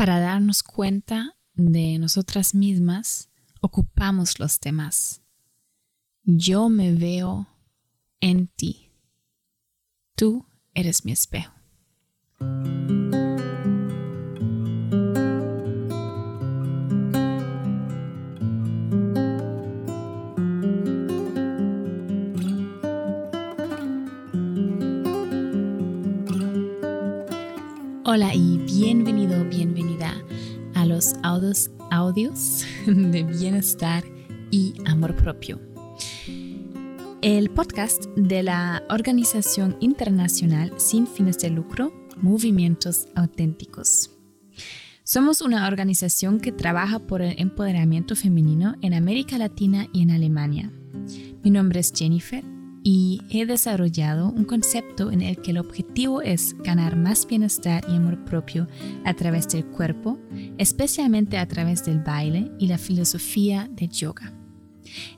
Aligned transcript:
para 0.00 0.18
darnos 0.18 0.62
cuenta 0.62 1.36
de 1.52 1.98
nosotras 1.98 2.54
mismas, 2.54 3.28
ocupamos 3.60 4.40
los 4.40 4.58
demás. 4.58 5.20
Yo 6.22 6.70
me 6.70 6.94
veo 6.94 7.46
en 8.18 8.46
ti. 8.46 8.92
Tú 10.16 10.46
eres 10.72 11.04
mi 11.04 11.12
espejo. 11.12 11.52
Hola 28.12 28.34
y 28.34 28.58
bienvenido, 28.58 29.44
bienvenida 29.44 29.70
a 29.76 29.79
audios 31.90 32.64
de 32.86 33.22
bienestar 33.22 34.04
y 34.50 34.74
amor 34.86 35.16
propio. 35.16 35.60
El 37.22 37.50
podcast 37.50 38.06
de 38.16 38.42
la 38.42 38.82
Organización 38.88 39.76
Internacional 39.80 40.72
sin 40.78 41.06
fines 41.06 41.38
de 41.38 41.50
lucro, 41.50 41.92
Movimientos 42.16 43.08
Auténticos. 43.14 44.10
Somos 45.04 45.40
una 45.40 45.66
organización 45.66 46.38
que 46.38 46.52
trabaja 46.52 46.98
por 46.98 47.22
el 47.22 47.34
empoderamiento 47.38 48.14
femenino 48.14 48.76
en 48.82 48.94
América 48.94 49.38
Latina 49.38 49.88
y 49.92 50.02
en 50.02 50.10
Alemania. 50.10 50.70
Mi 51.42 51.50
nombre 51.50 51.80
es 51.80 51.92
Jennifer 51.94 52.44
y 52.82 53.20
he 53.30 53.46
desarrollado 53.46 54.30
un 54.30 54.44
concepto 54.44 55.10
en 55.10 55.20
el 55.20 55.40
que 55.40 55.50
el 55.50 55.58
objetivo 55.58 56.22
es 56.22 56.56
ganar 56.58 56.96
más 56.96 57.26
bienestar 57.26 57.84
y 57.88 57.96
amor 57.96 58.24
propio 58.24 58.66
a 59.04 59.14
través 59.14 59.48
del 59.48 59.66
cuerpo, 59.66 60.18
especialmente 60.58 61.38
a 61.38 61.46
través 61.46 61.84
del 61.84 62.00
baile 62.00 62.50
y 62.58 62.68
la 62.68 62.78
filosofía 62.78 63.68
de 63.70 63.88
yoga. 63.88 64.32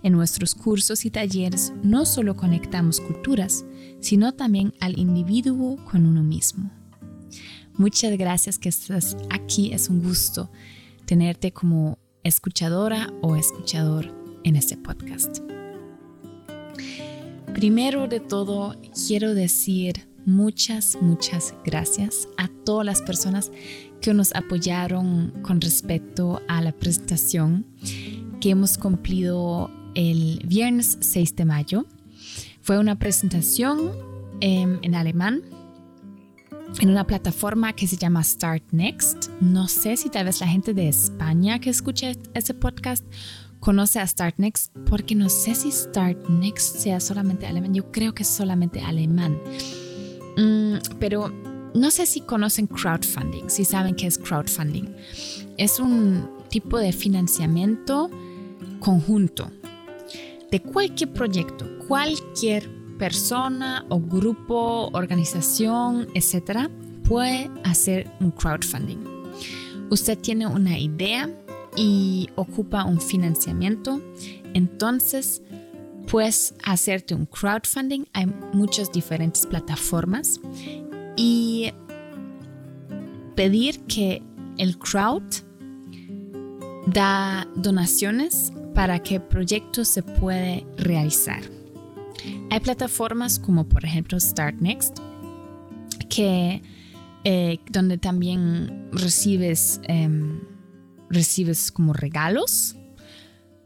En 0.02 0.12
nuestros 0.12 0.54
cursos 0.54 1.04
y 1.04 1.10
talleres 1.10 1.72
no 1.82 2.04
solo 2.04 2.36
conectamos 2.36 3.00
culturas, 3.00 3.64
sino 4.00 4.32
también 4.32 4.74
al 4.80 4.98
individuo 4.98 5.76
con 5.90 6.04
uno 6.04 6.22
mismo. 6.22 6.70
Muchas 7.74 8.16
gracias 8.18 8.58
que 8.58 8.68
estás 8.68 9.16
aquí, 9.30 9.72
es 9.72 9.88
un 9.88 10.02
gusto 10.02 10.50
tenerte 11.06 11.52
como 11.52 11.98
escuchadora 12.22 13.12
o 13.22 13.36
escuchador 13.36 14.14
en 14.44 14.56
este 14.56 14.76
podcast. 14.76 15.61
Primero 17.54 18.08
de 18.08 18.20
todo, 18.20 18.76
quiero 19.06 19.34
decir 19.34 20.08
muchas, 20.24 20.96
muchas 21.00 21.54
gracias 21.64 22.28
a 22.36 22.48
todas 22.64 22.86
las 22.86 23.02
personas 23.02 23.50
que 24.00 24.14
nos 24.14 24.34
apoyaron 24.34 25.32
con 25.42 25.60
respecto 25.60 26.40
a 26.48 26.60
la 26.60 26.72
presentación 26.72 27.66
que 28.40 28.50
hemos 28.50 28.78
cumplido 28.78 29.70
el 29.94 30.42
viernes 30.44 30.98
6 31.00 31.36
de 31.36 31.44
mayo. 31.44 31.86
Fue 32.62 32.78
una 32.78 32.98
presentación 32.98 33.92
em, 34.40 34.78
en 34.82 34.94
alemán 34.94 35.42
en 36.80 36.90
una 36.90 37.06
plataforma 37.06 37.72
que 37.74 37.86
se 37.86 37.96
llama 37.96 38.24
Start 38.24 38.64
Next. 38.72 39.28
No 39.40 39.68
sé 39.68 39.96
si 39.96 40.08
tal 40.08 40.24
vez 40.24 40.40
la 40.40 40.48
gente 40.48 40.72
de 40.74 40.88
España 40.88 41.58
que 41.58 41.70
escucha 41.70 42.12
ese 42.34 42.54
podcast 42.54 43.04
conoce 43.62 44.00
a 44.00 44.06
Startnext 44.06 44.76
porque 44.90 45.14
no 45.14 45.28
sé 45.28 45.54
si 45.54 45.70
Startnext 45.70 46.78
sea 46.78 46.98
solamente 46.98 47.46
alemán, 47.46 47.72
yo 47.72 47.92
creo 47.92 48.12
que 48.12 48.24
es 48.24 48.28
solamente 48.28 48.80
alemán. 48.80 49.40
Mm, 50.36 50.78
pero 50.98 51.32
no 51.72 51.90
sé 51.92 52.06
si 52.06 52.22
conocen 52.22 52.66
crowdfunding, 52.66 53.48
si 53.48 53.64
saben 53.64 53.94
qué 53.94 54.08
es 54.08 54.18
crowdfunding. 54.18 54.92
Es 55.58 55.78
un 55.78 56.28
tipo 56.50 56.76
de 56.76 56.92
financiamiento 56.92 58.10
conjunto 58.80 59.48
de 60.50 60.60
cualquier 60.60 61.12
proyecto, 61.12 61.64
cualquier 61.86 62.68
persona 62.98 63.86
o 63.90 64.00
grupo, 64.00 64.90
organización, 64.92 66.08
etcétera, 66.14 66.68
puede 67.04 67.48
hacer 67.62 68.10
un 68.18 68.32
crowdfunding. 68.32 68.98
Usted 69.88 70.18
tiene 70.18 70.48
una 70.48 70.78
idea 70.78 71.30
y 71.76 72.28
ocupa 72.36 72.84
un 72.84 73.00
financiamiento, 73.00 74.00
entonces 74.54 75.42
puedes 76.08 76.54
hacerte 76.64 77.14
un 77.14 77.26
crowdfunding. 77.26 78.04
Hay 78.12 78.26
muchas 78.52 78.92
diferentes 78.92 79.46
plataformas 79.46 80.40
y 81.16 81.72
pedir 83.34 83.80
que 83.84 84.22
el 84.58 84.78
crowd 84.78 85.22
da 86.86 87.46
donaciones 87.56 88.52
para 88.74 88.98
que 88.98 89.16
el 89.16 89.22
proyecto 89.22 89.84
se 89.84 90.02
puede 90.02 90.66
realizar. 90.76 91.42
Hay 92.50 92.60
plataformas 92.60 93.38
como 93.38 93.68
por 93.68 93.84
ejemplo 93.84 94.18
StartNext 94.20 94.98
que 96.08 96.62
eh, 97.24 97.58
donde 97.70 97.98
también 97.98 98.88
recibes 98.92 99.80
em, 99.84 100.40
recibes 101.12 101.70
como 101.70 101.92
regalos 101.92 102.76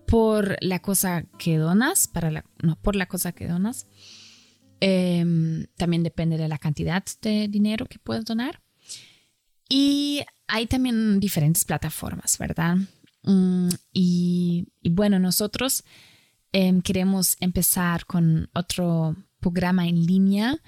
por 0.06 0.56
la 0.60 0.80
cosa 0.80 1.24
que 1.38 1.56
donas, 1.58 2.08
para 2.08 2.30
la, 2.30 2.44
no, 2.62 2.76
por 2.76 2.96
la 2.96 3.06
cosa 3.06 3.32
que 3.32 3.46
donas. 3.46 3.86
Em, 4.80 5.66
también 5.76 6.02
depende 6.02 6.36
de 6.36 6.48
la 6.48 6.58
cantidad 6.58 7.02
de 7.22 7.48
dinero 7.48 7.86
que 7.86 7.98
puedes 7.98 8.24
donar. 8.24 8.62
Y 9.68 10.22
hay 10.46 10.66
también 10.66 11.18
diferentes 11.18 11.64
plataformas, 11.64 12.38
¿verdad? 12.38 12.76
Mm, 13.22 13.68
y, 13.92 14.66
bueno, 14.90 15.18
nosotros 15.18 15.82
em, 16.52 16.80
queremos 16.80 17.36
empezar 17.40 18.06
con 18.06 18.48
otro 18.54 19.16
programa 19.40 19.88
en 19.88 20.06
línea 20.06 20.62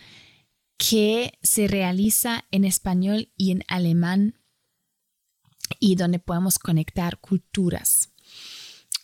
que 0.77 1.33
se 1.43 1.69
realiza 1.69 2.45
en 2.50 2.65
español 2.65 3.33
y 3.37 3.53
en 3.53 3.62
alemán 3.69 4.34
y 5.78 5.96
donde 5.96 6.18
podemos 6.18 6.58
conectar 6.58 7.18
culturas. 7.18 8.10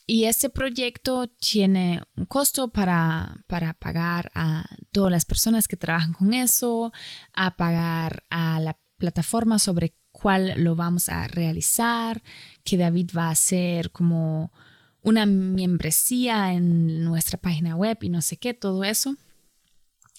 Y 0.07 0.25
este 0.25 0.51
proyecto 0.51 1.29
tiene 1.29 2.03
un 2.17 2.27
costo 2.27 2.69
para, 2.69 3.43
para 3.47 3.73
pagar 3.73 4.31
a 4.35 4.67
todas 4.93 5.11
las 5.11 5.25
personas 5.25 5.67
que 5.67 5.79
trabajan 5.79 6.13
con 6.13 6.35
eso, 6.35 6.93
a 7.33 7.57
pagar 7.57 8.25
a 8.29 8.61
la 8.61 8.79
plataforma 8.99 9.59
sobre 9.59 9.95
cuál 10.13 10.55
lo 10.63 10.77
vamos 10.77 11.09
a 11.09 11.27
realizar, 11.27 12.23
que 12.65 12.77
David 12.77 13.11
va 13.17 13.29
a 13.29 13.33
hacer 13.33 13.91
como 13.93 14.53
una 15.01 15.27
membresía 15.27 16.53
en 16.53 17.03
nuestra 17.05 17.39
página 17.39 17.75
web 17.75 17.99
y 18.03 18.11
no 18.11 18.23
sé 18.23 18.37
qué, 18.37 18.55
todo 18.55 18.85
eso. 18.85 19.17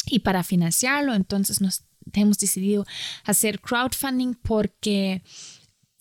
Y 0.07 0.19
para 0.19 0.43
financiarlo, 0.43 1.13
entonces 1.13 1.61
nos 1.61 1.83
hemos 2.13 2.37
decidido 2.37 2.85
hacer 3.23 3.61
crowdfunding 3.61 4.35
porque 4.35 5.23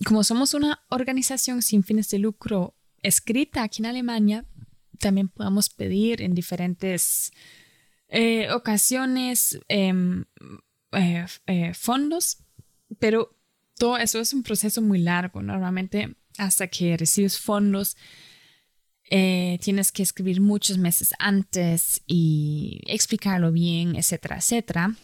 como 0.05 0.25
somos 0.25 0.55
una 0.55 0.84
organización 0.88 1.62
sin 1.62 1.82
fines 1.82 2.09
de 2.10 2.19
lucro 2.19 2.75
escrita 3.03 3.62
aquí 3.62 3.82
en 3.82 3.87
Alemania, 3.87 4.44
también 4.99 5.28
podemos 5.28 5.71
pedir 5.71 6.22
en 6.22 6.34
diferentes 6.34 7.32
eh, 8.09 8.50
ocasiones 8.53 9.59
em, 9.69 10.25
eh, 10.93 11.27
eh, 11.47 11.75
fondos, 11.75 12.38
pero 12.99 13.37
todo 13.77 13.99
eso 13.99 14.21
es 14.21 14.32
un 14.32 14.43
proceso 14.43 14.81
muy 14.82 14.99
largo. 14.99 15.43
Normalmente 15.43 16.16
hasta 16.38 16.66
que 16.69 16.97
recibes 16.97 17.38
fondos, 17.38 17.97
tienes 19.61 19.93
que 19.93 20.03
escribir 20.03 20.41
muchos 20.41 20.76
meses 20.76 21.15
antes 21.21 22.03
y 22.06 22.81
explicarlo 22.87 23.53
bien, 23.53 23.94
etcétera, 23.94 24.38
etcétera. 24.38 24.97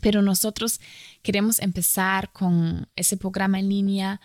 Pero 0.00 0.22
nosotros 0.22 0.80
queremos 1.22 1.58
empezar 1.58 2.32
con 2.32 2.88
ese 2.96 3.16
programa 3.16 3.58
en 3.58 3.68
línea 3.68 4.20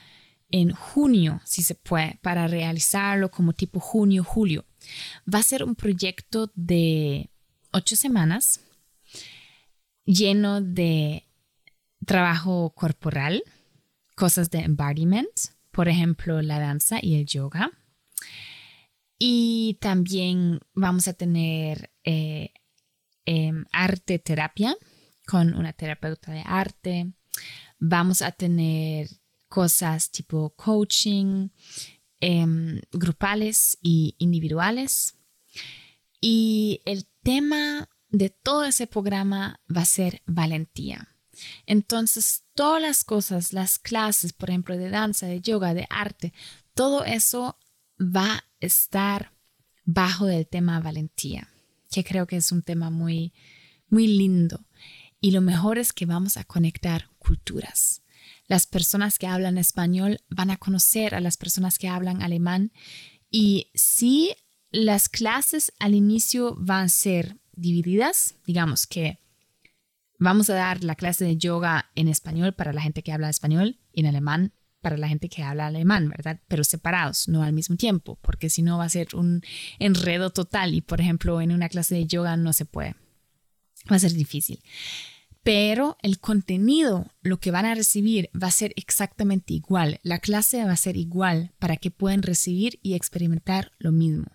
en 0.50 0.72
junio, 0.72 1.42
si 1.44 1.62
se 1.62 1.76
puede, 1.76 2.20
para 2.22 2.48
realizarlo 2.48 3.30
como 3.30 3.54
tipo 3.54 3.80
junio, 3.80 4.24
julio. 4.24 4.66
Va 5.32 5.40
a 5.40 5.44
ser 5.44 5.64
un 5.64 5.76
proyecto 5.76 6.52
de 6.56 7.30
ocho 7.72 7.96
semanas 7.96 8.62
lleno 10.06 10.62
de 10.62 11.28
trabajo 12.06 12.72
corporal, 12.74 13.44
cosas 14.16 14.50
de 14.50 14.60
embodiment, 14.60 15.30
por 15.72 15.90
ejemplo, 15.90 16.42
la 16.42 16.60
danza 16.60 17.00
y 17.02 17.16
el 17.16 17.26
yoga. 17.26 17.72
Y 19.20 19.78
también 19.82 20.60
vamos 20.74 21.08
a 21.08 21.14
tener 21.14 21.92
eh, 22.04 22.52
em, 23.26 23.66
arte 23.72 24.18
terapia, 24.20 24.76
con 25.28 25.54
una 25.54 25.74
terapeuta 25.74 26.32
de 26.32 26.44
arte. 26.46 27.14
Vamos 27.80 28.22
a 28.22 28.32
tener 28.32 29.10
cosas 29.48 30.10
tipo 30.10 30.52
coaching, 30.56 31.50
em, 32.20 32.82
grupales 32.92 33.78
y 33.82 34.16
individuales. 34.18 35.16
Y 36.20 36.82
el 36.86 37.06
tema 37.24 37.90
de 38.10 38.30
todo 38.30 38.64
ese 38.64 38.88
programa 38.88 39.60
va 39.74 39.82
a 39.82 39.86
ser 39.86 40.22
valentía. 40.26 41.10
Entonces, 41.66 42.46
todas 42.56 42.82
las 42.82 43.04
cosas, 43.04 43.54
las 43.54 43.78
clases, 43.78 44.34
por 44.34 44.50
ejemplo, 44.50 44.78
de 44.78 44.90
danza, 44.90 45.28
de 45.28 45.42
yoga, 45.42 45.74
de 45.74 45.86
arte, 45.90 46.34
todo 46.74 47.06
eso 47.06 47.60
va 48.00 48.34
a 48.34 48.44
estar 48.60 49.34
bajo 49.86 50.28
el 50.28 50.48
tema 50.48 50.80
valentía, 50.80 51.48
que 51.92 52.04
creo 52.04 52.28
que 52.28 52.38
es 52.38 52.52
un 52.52 52.64
tema 52.64 52.90
muy, 52.90 53.34
muy 53.90 54.08
lindo. 54.08 54.67
Y 55.20 55.32
lo 55.32 55.42
mejor 55.42 55.78
es 55.78 55.94
que 55.94 56.06
vamos 56.06 56.38
a 56.38 56.44
conectar 56.44 57.10
culturas. 57.18 58.04
Las 58.48 58.68
personas 58.68 59.20
que 59.20 59.28
hablan 59.28 59.58
español 59.58 60.20
van 60.30 60.52
a 60.52 60.58
conocer 60.58 61.16
a 61.16 61.22
las 61.22 61.38
personas 61.38 61.78
que 61.78 61.90
hablan 61.90 62.22
alemán 62.22 62.72
y 63.30 63.72
si 63.74 64.36
las 64.72 65.10
clases 65.10 65.72
al 65.80 65.96
inicio 65.96 66.56
van 66.58 66.86
a 66.86 66.90
ser 66.90 67.38
divididas, 67.54 68.36
digamos 68.46 68.88
que 68.88 69.20
vamos 70.20 70.50
a 70.50 70.56
dar 70.56 70.84
la 70.84 70.96
clase 70.96 71.26
de 71.26 71.38
yoga 71.38 71.90
en 71.96 72.08
español 72.08 72.54
para 72.54 72.74
la 72.74 72.82
gente 72.82 73.04
que 73.04 73.12
habla 73.12 73.30
español 73.30 73.80
y 73.92 74.02
en 74.02 74.08
alemán 74.08 74.54
para 74.82 74.98
la 74.98 75.08
gente 75.08 75.28
que 75.28 75.44
habla 75.44 75.68
alemán, 75.68 76.10
¿verdad? 76.10 76.40
Pero 76.48 76.64
separados, 76.64 77.28
no 77.28 77.44
al 77.44 77.52
mismo 77.52 77.76
tiempo, 77.76 78.18
porque 78.22 78.50
si 78.50 78.62
no 78.62 78.78
va 78.78 78.86
a 78.86 78.90
ser 78.90 79.16
un 79.16 79.42
enredo 79.80 80.30
total 80.30 80.74
y, 80.76 80.82
por 80.82 81.02
ejemplo, 81.02 81.42
en 81.42 81.52
una 81.52 81.68
clase 81.68 81.96
de 81.96 82.06
yoga 82.06 82.38
no 82.38 82.54
se 82.54 82.66
puede. 82.66 82.96
Va 83.92 83.96
a 83.96 84.00
ser 84.00 84.14
difícil. 84.14 84.62
Pero 85.44 85.98
el 86.02 86.20
contenido, 86.20 87.06
lo 87.22 87.40
que 87.40 87.52
van 87.52 87.66
a 87.66 87.74
recibir, 87.74 88.30
va 88.36 88.48
a 88.48 88.52
ser 88.52 88.74
exactamente 88.76 89.54
igual. 89.54 90.00
La 90.04 90.20
clase 90.20 90.64
va 90.66 90.74
a 90.74 90.76
ser 90.76 90.98
igual 90.98 91.54
para 91.58 91.78
que 91.78 91.90
puedan 91.90 92.22
recibir 92.22 92.80
y 92.84 92.96
experimentar 92.96 93.72
lo 93.80 93.94
mismo. 93.94 94.26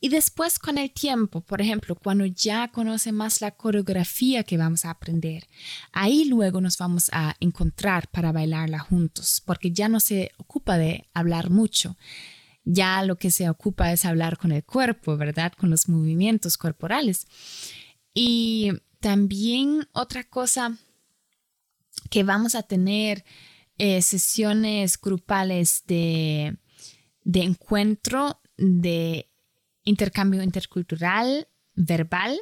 Y 0.00 0.08
después 0.08 0.58
con 0.58 0.78
el 0.78 0.90
tiempo, 0.90 1.40
por 1.40 1.60
ejemplo, 1.60 1.94
cuando 1.94 2.26
ya 2.26 2.68
conoce 2.68 3.12
más 3.12 3.40
la 3.40 3.52
coreografía 3.52 4.42
que 4.42 4.56
vamos 4.56 4.84
a 4.84 4.90
aprender, 4.90 5.46
ahí 5.92 6.24
luego 6.24 6.60
nos 6.60 6.76
vamos 6.78 7.08
a 7.12 7.34
encontrar 7.40 8.08
para 8.08 8.32
bailarla 8.32 8.78
juntos, 8.78 9.42
porque 9.44 9.70
ya 9.70 9.88
no 9.88 10.00
se 10.00 10.32
ocupa 10.36 10.76
de 10.76 11.06
hablar 11.14 11.50
mucho. 11.50 11.96
Ya 12.64 13.02
lo 13.04 13.16
que 13.16 13.30
se 13.30 13.48
ocupa 13.48 13.92
es 13.92 14.04
hablar 14.04 14.38
con 14.38 14.50
el 14.50 14.64
cuerpo, 14.64 15.16
¿verdad? 15.16 15.52
Con 15.52 15.70
los 15.70 15.88
movimientos 15.88 16.58
corporales. 16.58 17.26
Y 18.18 18.72
también 19.00 19.86
otra 19.92 20.24
cosa 20.24 20.78
que 22.08 22.22
vamos 22.22 22.54
a 22.54 22.62
tener 22.62 23.26
eh, 23.76 24.00
sesiones 24.00 24.98
grupales 24.98 25.84
de, 25.86 26.56
de 27.24 27.42
encuentro 27.42 28.40
de 28.56 29.30
intercambio 29.84 30.42
intercultural 30.42 31.46
verbal 31.74 32.40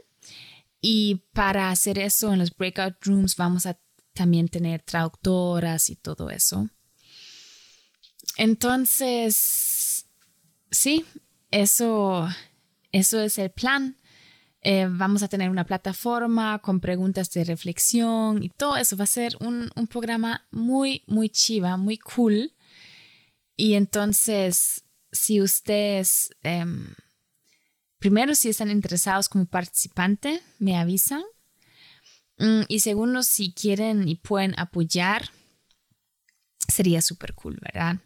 y 0.81 1.25
para 1.33 1.71
hacer 1.71 1.99
eso 1.99 2.33
en 2.33 2.39
los 2.39 2.55
breakout 2.55 3.05
rooms 3.05 3.35
vamos 3.35 3.67
a 3.67 3.77
también 4.13 4.47
tener 4.47 4.81
traductoras 4.81 5.91
y 5.91 5.97
todo 5.97 6.31
eso. 6.31 6.71
Entonces, 8.37 10.07
sí, 10.71 11.05
eso, 11.51 12.29
eso 12.93 13.21
es 13.21 13.39
el 13.39 13.51
plan. 13.51 13.99
Eh, 14.67 14.89
vamos 14.91 15.23
a 15.23 15.29
tener 15.29 15.51
una 15.51 15.67
plataforma 15.67 16.59
con 16.61 16.81
preguntas 16.81 17.31
de 17.31 17.45
reflexión 17.45 18.43
y 18.43 18.49
todo 18.49 18.79
eso. 18.79 18.97
Va 18.97 19.05
a 19.05 19.07
ser 19.07 19.37
un, 19.41 19.71
programa 19.89 20.47
muy, 20.51 21.05
muy 21.07 21.29
chiva, 21.29 21.77
muy 21.77 21.99
cool. 21.99 22.51
Y 23.57 23.75
entonces, 23.75 24.83
si 25.13 25.43
ustedes 25.43 26.31
em, 26.43 26.95
primero, 27.99 28.35
si 28.35 28.49
están 28.49 28.71
interesados 28.71 29.29
como 29.29 29.45
participante, 29.45 30.41
me 30.59 30.79
avisan. 30.79 31.23
Mm, 32.39 32.63
y 32.67 32.81
segundo, 32.81 33.23
si 33.23 33.53
quieren 33.53 34.09
y 34.09 34.15
pueden 34.15 34.55
apoyar, 34.59 35.29
sería 36.69 37.03
súper 37.03 37.35
cool, 37.35 37.59
¿verdad? 37.61 37.99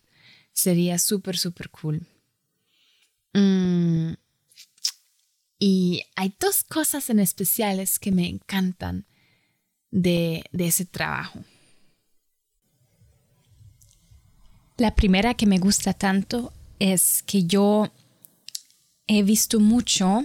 Sería 0.53 0.99
súper, 0.99 1.39
súper 1.39 1.71
cool. 1.71 2.05
Mm, 3.33 4.15
y 5.59 6.03
hay 6.17 6.35
dos 6.39 6.63
cosas 6.63 7.11
en 7.11 7.21
especiales 7.21 7.99
que 7.99 8.13
me 8.13 8.29
encantan 8.29 9.07
de, 9.91 10.45
de 10.53 10.67
ese 10.69 10.85
trabajo. 10.85 11.41
La 14.77 14.95
primera 14.95 15.35
que 15.35 15.47
me 15.47 15.59
gusta 15.59 15.93
tanto 15.93 16.53
es 16.79 17.23
que 17.25 17.45
yo 17.45 17.91
he 19.09 19.23
visto 19.23 19.59
mucho 19.59 20.25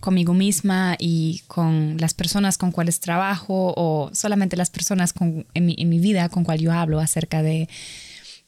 conmigo 0.00 0.34
misma 0.34 0.96
y 0.98 1.42
con 1.46 1.96
las 1.98 2.14
personas 2.14 2.58
con 2.58 2.72
cuales 2.72 3.00
trabajo 3.00 3.74
o 3.76 4.10
solamente 4.12 4.56
las 4.56 4.70
personas 4.70 5.14
en, 5.20 5.66
mi, 5.66 5.98
vida 5.98 6.28
con 6.28 6.44
cual 6.44 6.58
yo 6.60 6.72
hablo 6.72 7.00
acerca 7.00 7.42
de, 7.42 7.68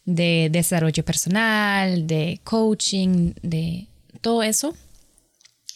de 0.04 0.48
desarrollo 0.52 1.04
personal, 1.04 2.06
de 2.06 2.40
coaching, 2.44 3.32
de 3.42 3.86
todo 4.20 4.42
eso, 4.42 4.74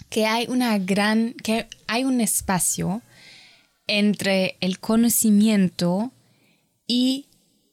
que 0.09 0.27
hay 0.27 0.47
una 0.49 0.79
gran, 0.79 1.35
que 1.35 1.67
hay 1.87 2.05
un 2.05 2.21
espacio 2.21 3.03
entre 3.87 4.57
el 4.61 4.79
conocimiento 4.79 6.13
y 6.87 7.27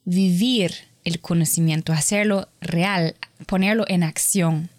vivir 0.04 0.74
el 1.04 1.20
conocimiento, 1.20 1.92
hacerlo 1.92 2.48
real, 2.60 3.16
ponerlo 3.46 3.84
en 3.88 4.02
acción. 4.02 4.70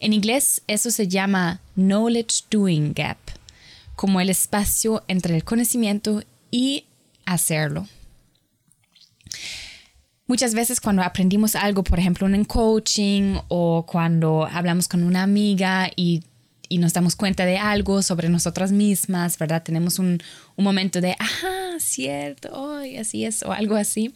En 0.00 0.12
inglés 0.12 0.62
eso 0.66 0.90
se 0.90 1.08
llama 1.08 1.60
knowledge 1.76 2.44
doing 2.50 2.92
gap, 2.92 3.18
como 3.94 4.20
el 4.20 4.30
espacio 4.30 5.04
entre 5.08 5.36
el 5.36 5.44
conocimiento 5.44 6.22
y 6.50 6.84
hacerlo. 7.24 7.86
Muchas 10.26 10.54
veces 10.54 10.80
cuando 10.80 11.02
aprendimos 11.02 11.56
algo, 11.56 11.82
por 11.82 11.98
ejemplo, 11.98 12.28
en 12.28 12.44
coaching 12.44 13.38
o 13.48 13.84
cuando 13.84 14.46
hablamos 14.46 14.86
con 14.86 15.02
una 15.02 15.24
amiga 15.24 15.90
y, 15.96 16.22
nos 16.78 16.92
damos 16.92 17.16
cuenta 17.16 17.44
de 17.44 17.58
algo 17.58 18.02
sobre 18.02 18.28
nosotras 18.28 18.72
mismas, 18.72 19.38
¿verdad? 19.38 19.62
Tenemos 19.62 19.98
un, 19.98 20.22
momento 20.56 21.00
de, 21.00 21.16
ajá, 21.18 21.78
cierto, 21.78 22.50
hoy 22.52 22.96
así 22.96 23.24
es, 23.24 23.42
o 23.42 23.52
algo 23.52 23.76
así, 23.76 24.14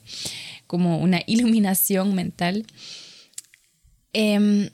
como 0.67 0.99
una 0.99 1.21
iluminación 1.27 2.15
mental. 2.15 2.67
Em, 4.13 4.71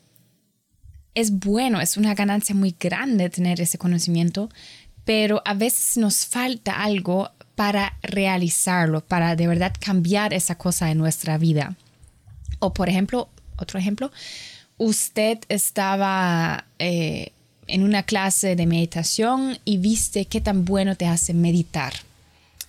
es 1.14 1.30
bueno, 1.30 1.80
es 1.80 1.96
una 1.96 2.14
ganancia 2.14 2.54
muy 2.54 2.76
grande 2.78 3.30
tener 3.30 3.60
ese 3.60 3.78
conocimiento, 3.78 4.50
pero 5.04 5.42
a 5.44 5.54
veces 5.54 5.96
nos 5.96 6.26
falta 6.26 6.82
algo 6.82 7.30
para 7.54 7.98
realizarlo, 8.02 9.04
para 9.04 9.36
de 9.36 9.46
verdad 9.46 9.74
cambiar 9.78 10.32
esa 10.34 10.56
cosa 10.56 10.90
en 10.90 10.98
nuestra 10.98 11.38
vida. 11.38 11.76
O 12.58 12.72
por 12.72 12.88
ejemplo, 12.88 13.28
otro 13.56 13.78
ejemplo, 13.78 14.10
usted 14.76 15.38
estaba 15.48 16.66
eh, 16.78 17.32
en 17.70 17.82
una 17.82 18.02
clase 18.02 18.56
de 18.56 18.66
meditación 18.66 19.58
y 19.64 19.78
viste 19.78 20.26
qué 20.26 20.40
tan 20.40 20.64
bueno 20.64 20.96
te 20.96 21.06
hace 21.06 21.34
meditar, 21.34 21.94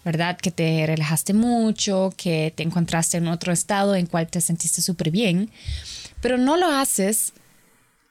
¿verdad? 0.03 0.37
Que 0.37 0.51
te 0.51 0.85
relajaste 0.85 1.33
mucho, 1.33 2.13
que 2.17 2.53
te 2.55 2.63
encontraste 2.63 3.17
en 3.17 3.27
otro 3.27 3.53
estado 3.53 3.95
en 3.95 4.05
cual 4.05 4.27
te 4.27 4.41
sentiste 4.41 4.81
súper 4.81 5.11
bien, 5.11 5.49
pero 6.21 6.37
no 6.37 6.57
lo 6.57 6.67
haces 6.67 7.33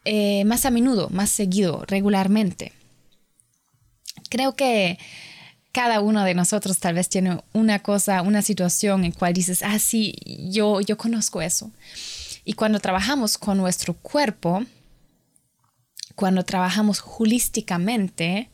eh, 0.04 0.44
más 0.44 0.64
a 0.64 0.70
menudo, 0.70 1.08
más 1.10 1.30
seguido, 1.30 1.84
regularmente. 1.86 2.72
Creo 4.28 4.54
que 4.54 4.98
cada 5.72 6.00
uno 6.00 6.24
de 6.24 6.34
nosotros 6.34 6.78
tal 6.78 6.94
vez 6.94 7.08
tiene 7.08 7.40
una 7.52 7.80
cosa, 7.80 8.22
una 8.22 8.42
situación 8.42 9.04
en 9.04 9.12
cual 9.12 9.34
dices, 9.34 9.62
ah, 9.62 9.78
sí, 9.78 10.14
yo, 10.50 10.80
yo 10.80 10.96
conozco 10.96 11.42
eso. 11.42 11.70
Y 12.44 12.54
cuando 12.54 12.80
trabajamos 12.80 13.38
con 13.38 13.58
nuestro 13.58 13.94
cuerpo, 13.94 14.64
cuando 16.14 16.44
trabajamos 16.44 17.02
holísticamente, 17.18 18.50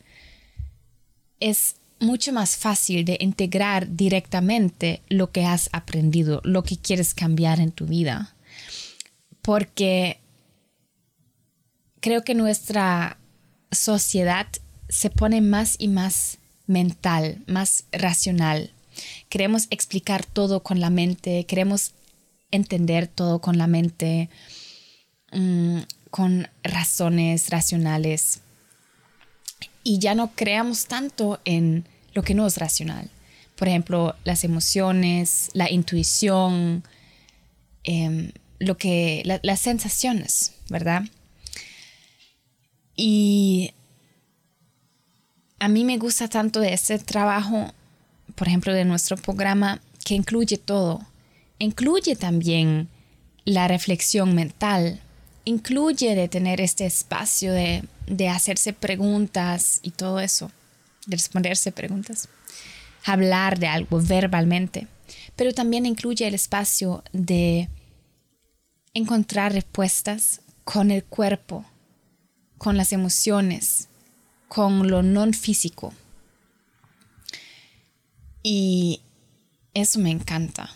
es 1.41 1.77
mucho 2.01 2.33
más 2.33 2.57
fácil 2.57 3.05
de 3.05 3.17
integrar 3.21 3.97
directamente 3.97 5.03
lo 5.09 5.31
que 5.31 5.45
has 5.45 5.69
aprendido, 5.73 6.41
lo 6.45 6.63
que 6.63 6.77
quieres 6.77 7.15
cambiar 7.15 7.61
en 7.61 7.73
tu 7.73 7.87
vida. 7.87 8.35
Porque 9.43 10.21
creo 12.01 12.23
que 12.23 12.35
nuestra 12.35 13.19
sociedad 13.71 14.47
se 14.89 15.11
pone 15.11 15.41
más 15.41 15.77
y 15.79 15.89
más 15.89 16.39
mental, 16.67 17.43
más 17.47 17.85
racional. 17.93 18.73
Queremos 19.29 19.67
explicar 19.71 20.25
todo 20.25 20.63
con 20.63 20.81
la 20.81 20.91
mente, 20.91 21.45
queremos 21.47 21.93
entender 22.51 23.09
todo 23.09 23.41
con 23.41 23.59
la 23.59 23.67
mente, 23.67 24.29
mm, 25.33 25.81
con 26.17 26.49
razones 26.63 27.51
racionales. 27.51 28.41
Y 29.85 29.99
ya 29.99 30.15
no 30.15 30.33
creamos 30.35 30.87
tanto 30.87 31.41
en 31.45 31.87
lo 32.15 32.23
que 32.23 32.35
no 32.35 32.47
es 32.47 32.57
racional. 32.57 33.11
Por 33.57 33.69
ejemplo, 33.69 34.17
las 34.25 34.43
emociones, 34.43 35.51
la 35.53 35.71
intuición, 35.71 36.83
em, 37.85 38.33
lo 38.59 38.77
que, 38.77 39.23
las 39.43 39.61
sensaciones, 39.61 40.53
¿verdad? 40.71 41.03
Y 42.97 43.73
a 45.59 45.69
mí 45.69 45.85
me 45.85 45.99
gusta 45.99 46.29
tanto 46.29 46.61
de 46.61 46.73
este 46.73 46.99
trabajo 46.99 47.73
por 48.37 48.49
ejemplo, 48.49 48.73
de 48.73 48.85
nuestro 48.85 49.17
programa 49.17 49.81
que 50.05 50.15
incluye 50.15 50.59
todo. 50.59 51.01
Incluye 51.59 52.15
también 52.15 52.89
la 53.45 53.67
reflexión 53.67 54.35
mental, 54.35 55.01
incluye 55.47 56.15
de 56.15 56.29
tener 56.29 56.61
este 56.61 56.85
espacio 56.85 57.53
de, 57.53 57.85
de 58.07 58.29
hacerse 58.29 58.73
preguntas 58.73 59.79
y 59.83 59.93
todo 59.93 60.21
eso, 60.21 60.51
de 61.07 61.17
responderse 61.17 61.73
preguntas, 61.73 62.29
hablar 63.05 63.59
de 63.59 63.69
algo 63.69 64.03
verbalmente, 64.03 64.89
pero 65.37 65.55
también 65.55 65.87
incluye 65.87 66.27
el 66.27 66.35
espacio 66.35 67.05
de 67.13 67.71
encontrar 68.93 69.53
respuestas 69.53 70.41
con 70.65 70.91
el 70.91 71.05
cuerpo, 71.05 71.65
con 72.59 72.77
las 72.77 72.93
emociones, 72.93 73.89
con 74.49 74.91
lo 74.91 75.03
non 75.03 75.33
físico. 75.33 75.95
Y 78.43 79.01
eso 79.75 80.01
me 80.01 80.11
encanta. 80.11 80.71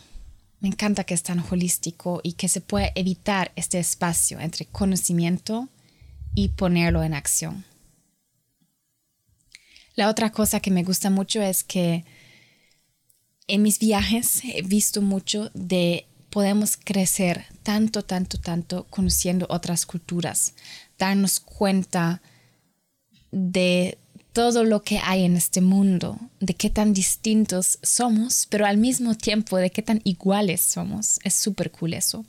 Me 0.61 0.69
encanta 0.69 1.05
que 1.05 1.15
es 1.15 1.23
tan 1.23 1.43
holístico 1.51 2.21
y 2.23 2.35
que 2.35 2.49
se 2.49 2.61
puede 2.61 2.93
evitar 2.95 3.51
este 3.57 3.79
espacio 3.79 4.39
entre 4.41 4.67
conocimiento 4.67 5.69
y 6.35 6.49
ponerlo 6.51 7.03
en 7.03 7.15
acción. 7.15 7.65
La 9.95 10.09
otra 10.09 10.31
cosa 10.31 10.61
que 10.61 10.71
me 10.71 10.85
gusta 10.85 11.11
mucho 11.11 11.43
es 11.43 11.65
que 11.65 12.05
en 13.49 13.63
mis 13.63 13.79
viajes 13.79 14.43
he 14.45 14.63
visto 14.63 15.03
mucho 15.03 15.51
de 15.55 16.07
podemos 16.31 16.77
crecer 16.77 17.45
tanto, 17.63 18.03
tanto, 18.05 18.39
tanto 18.39 18.87
conociendo 18.91 19.47
otras 19.49 19.85
culturas, 19.85 20.55
darnos 20.99 21.41
cuenta 21.41 22.23
de 23.33 23.99
todo 24.33 24.65
lo 24.65 24.83
que 24.83 24.99
hay 24.99 25.25
en 25.25 25.37
este 25.37 25.61
mundo, 25.61 26.19
de 26.39 26.55
qué 26.55 26.71
tan 26.71 26.93
distintos 26.93 27.79
somos, 27.83 28.47
pero 28.49 28.67
al 28.67 28.77
mismo 28.77 29.17
tiempo 29.17 29.57
de 29.57 29.71
qué 29.71 29.83
tan 29.83 30.01
iguales 30.05 30.61
somos. 30.61 31.19
Es 31.25 31.35
súper 31.35 31.71
cool 31.71 31.95
eso. 31.95 32.25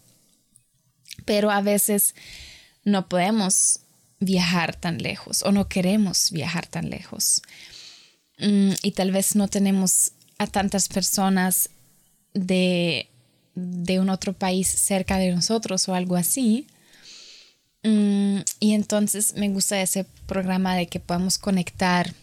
Pero 1.25 1.51
a 1.51 1.61
veces 1.61 2.15
no 2.83 3.07
podemos 3.07 3.81
viajar 4.19 4.75
tan 4.75 4.99
lejos 4.99 5.43
o 5.43 5.51
no 5.51 5.67
queremos 5.67 6.31
viajar 6.31 6.67
tan 6.67 6.89
lejos. 6.89 7.41
Mm, 8.39 8.71
y 8.81 8.91
tal 8.91 9.11
vez 9.11 9.35
no 9.35 9.47
tenemos 9.47 10.13
a 10.37 10.47
tantas 10.47 10.87
personas 10.87 11.69
de, 12.33 13.09
de 13.55 13.99
un 13.99 14.09
otro 14.09 14.33
país 14.33 14.67
cerca 14.67 15.17
de 15.17 15.31
nosotros 15.31 15.87
o 15.87 15.93
algo 15.93 16.15
así. 16.15 16.67
Mm, 17.83 18.39
y 18.59 18.73
entonces 18.73 19.33
me 19.35 19.49
gusta 19.49 19.81
ese 19.81 20.05
programa 20.27 20.75
de 20.75 20.87
que 20.87 20.99
podemos 20.99 21.37
conectar 21.37 22.13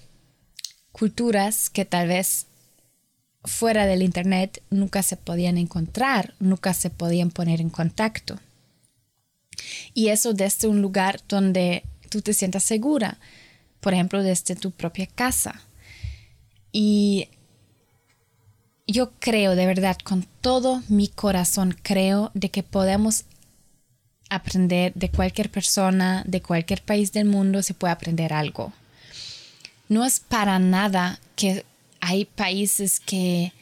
culturas 0.92 1.70
que 1.70 1.84
tal 1.84 2.08
vez 2.08 2.46
fuera 3.44 3.86
del 3.86 4.02
Internet 4.02 4.62
nunca 4.70 5.02
se 5.02 5.16
podían 5.16 5.58
encontrar, 5.58 6.34
nunca 6.38 6.74
se 6.74 6.90
podían 6.90 7.30
poner 7.30 7.60
en 7.60 7.70
contacto. 7.70 8.38
Y 9.94 10.08
eso 10.08 10.34
desde 10.34 10.68
un 10.68 10.82
lugar 10.82 11.20
donde 11.28 11.84
tú 12.10 12.22
te 12.22 12.34
sientas 12.34 12.64
segura, 12.64 13.18
por 13.80 13.94
ejemplo, 13.94 14.22
desde 14.22 14.56
tu 14.56 14.70
propia 14.70 15.06
casa. 15.06 15.60
Y 16.72 17.28
yo 18.86 19.12
creo 19.18 19.54
de 19.54 19.66
verdad, 19.66 19.96
con 20.02 20.26
todo 20.40 20.82
mi 20.88 21.08
corazón, 21.08 21.76
creo 21.82 22.30
de 22.34 22.50
que 22.50 22.62
podemos 22.62 23.24
aprender 24.30 24.92
de 24.94 25.11
cualquier 25.11 25.50
persona, 25.50 26.23
de 26.26 26.42
cualquier 26.42 26.82
país 26.82 27.12
del 27.12 27.26
mundo, 27.26 27.62
se 27.62 27.75
puede 27.75 27.92
aprender 27.92 28.32
algo. 28.32 28.73
No 29.88 30.04
es 30.04 30.20
para 30.20 30.58
nada 30.58 31.18
que 31.35 31.64
hay 32.00 32.25
países 32.25 33.00
que 33.00 33.52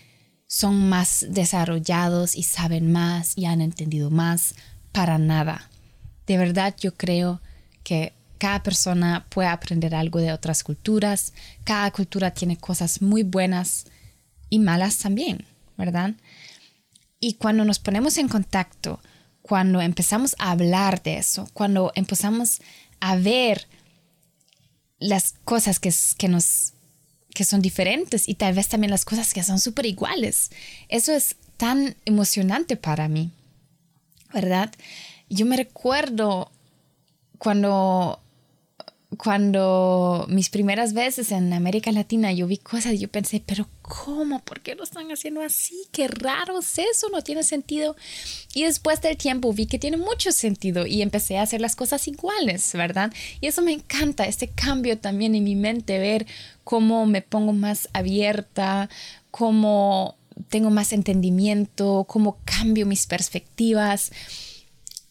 son 0.47 0.89
más 0.89 1.27
desarrollados 1.29 2.35
y 2.37 2.43
saben 2.43 2.93
más 2.93 3.37
y 3.37 3.47
han 3.47 3.61
entendido 3.61 4.11
más, 4.11 4.55
para 4.93 5.19
nada. 5.19 5.69
De 6.27 6.39
verdad 6.39 6.75
yo 6.81 6.95
creo 6.95 7.41
que 7.85 8.13
cada 8.39 8.63
persona 8.63 9.27
puede 9.29 9.49
aprender 9.49 9.95
algo 9.95 10.21
de 10.21 10.33
otras 10.33 10.63
culturas, 10.63 11.33
cada 11.65 11.91
cultura 11.91 12.33
tiene 12.33 12.57
cosas 12.57 13.03
muy 13.03 13.23
buenas 13.23 13.87
y 14.51 14.59
malas 14.59 14.99
también, 14.99 15.45
¿verdad? 15.77 16.15
Y 17.21 17.35
cuando 17.35 17.65
nos 17.65 17.79
ponemos 17.79 18.19
en 18.19 18.29
contacto 18.29 19.01
cuando 19.47 19.81
empezamos 19.81 20.35
a 20.41 20.51
hablar 20.51 21.03
de 21.05 21.19
eso, 21.19 21.49
cuando 21.53 21.93
empezamos 21.95 22.61
a 22.99 23.15
ver 23.15 23.69
las 24.99 25.35
cosas 25.45 25.79
que, 25.79 25.93
que 26.19 26.29
nos 26.29 26.73
que 27.33 27.45
son 27.45 27.61
diferentes 27.61 28.29
y 28.29 28.35
tal 28.35 28.55
vez 28.55 28.69
también 28.69 28.91
las 28.91 29.05
cosas 29.05 29.35
que 29.35 29.45
son 29.45 29.61
súper 29.61 29.85
iguales. 29.85 30.51
Eso 30.89 31.13
es 31.13 31.37
tan 31.59 31.95
emocionante 32.07 32.77
para 32.77 33.09
mí, 33.09 33.31
¿verdad? 34.33 34.73
Yo 35.29 35.45
me 35.45 35.59
recuerdo 35.59 36.51
cuando 37.37 38.21
cuando 39.19 40.27
mis 40.29 40.51
primeras 40.51 40.93
veces 40.93 41.31
en 41.31 41.53
América 41.53 41.93
Latina 41.93 42.33
yo 42.33 42.47
vi 42.49 42.59
cosas 42.59 42.99
yo 42.99 43.09
pensé, 43.09 43.41
pero 43.45 43.69
¿cómo? 43.83 44.41
¿Por 44.41 44.61
qué 44.61 44.75
lo 44.75 44.83
están 44.83 45.11
haciendo 45.13 45.43
así? 45.43 45.87
Qué 45.93 46.09
raro 46.09 46.59
es 46.59 46.79
eso, 46.79 47.09
no 47.11 47.23
tiene 47.23 47.45
sentido. 47.45 47.95
Y 48.53 48.65
después 48.65 49.01
del 49.01 49.17
tiempo 49.17 49.53
vi 49.53 49.67
que 49.67 49.79
tiene 49.79 49.97
mucho 49.97 50.33
sentido 50.33 50.87
y 50.87 51.03
empecé 51.03 51.39
a 51.39 51.43
hacer 51.43 51.61
las 51.61 51.77
cosas 51.77 52.07
iguales, 52.09 52.73
¿verdad? 52.75 53.13
Y 53.41 53.47
eso 53.47 53.63
me 53.63 53.73
encanta, 53.73 54.27
este 54.27 54.49
cambio 54.49 54.99
también 54.99 55.37
en 55.37 55.45
mi 55.45 55.55
mente, 55.55 55.99
ver 55.99 56.27
cómo 56.65 57.07
me 57.07 57.23
pongo 57.23 57.53
más 57.53 57.89
abierta, 57.93 58.91
cómo 59.31 60.17
tengo 60.49 60.71
más 60.71 60.93
entendimiento, 60.93 62.05
cómo 62.09 62.39
cambio 62.45 62.87
mis 62.87 63.07
perspectivas. 63.07 64.11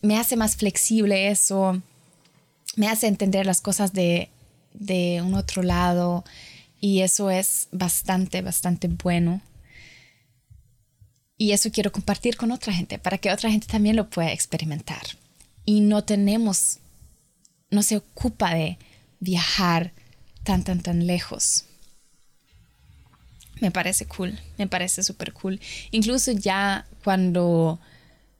Me 0.01 0.17
hace 0.17 0.35
más 0.35 0.57
flexible 0.57 1.29
eso 1.29 1.81
me 2.75 2.87
hace 2.87 3.07
entender 3.07 3.45
las 3.45 3.61
cosas 3.61 3.93
de, 3.93 4.29
de 4.73 5.21
un 5.21 5.33
otro 5.33 5.63
lado 5.63 6.23
y 6.79 7.01
eso 7.01 7.29
es 7.29 7.67
bastante, 7.71 8.41
bastante 8.41 8.87
bueno. 8.87 9.41
Y 11.37 11.51
eso 11.51 11.71
quiero 11.71 11.91
compartir 11.91 12.37
con 12.37 12.51
otra 12.51 12.73
gente 12.73 12.97
para 12.97 13.17
que 13.17 13.31
otra 13.31 13.51
gente 13.51 13.67
también 13.67 13.95
lo 13.95 14.09
pueda 14.09 14.31
experimentar. 14.31 15.01
Y 15.65 15.81
no 15.81 16.03
tenemos, 16.03 16.79
no 17.71 17.81
se 17.83 17.97
ocupa 17.97 18.53
de 18.53 18.77
viajar 19.19 19.93
tan, 20.43 20.63
tan, 20.63 20.81
tan 20.81 21.07
lejos. 21.07 21.65
Me 23.61 23.71
parece 23.71 24.05
cool, 24.05 24.39
me 24.57 24.67
parece 24.67 25.01
súper 25.03 25.33
cool. 25.33 25.59
Incluso 25.91 26.31
ya 26.31 26.85
cuando, 27.03 27.79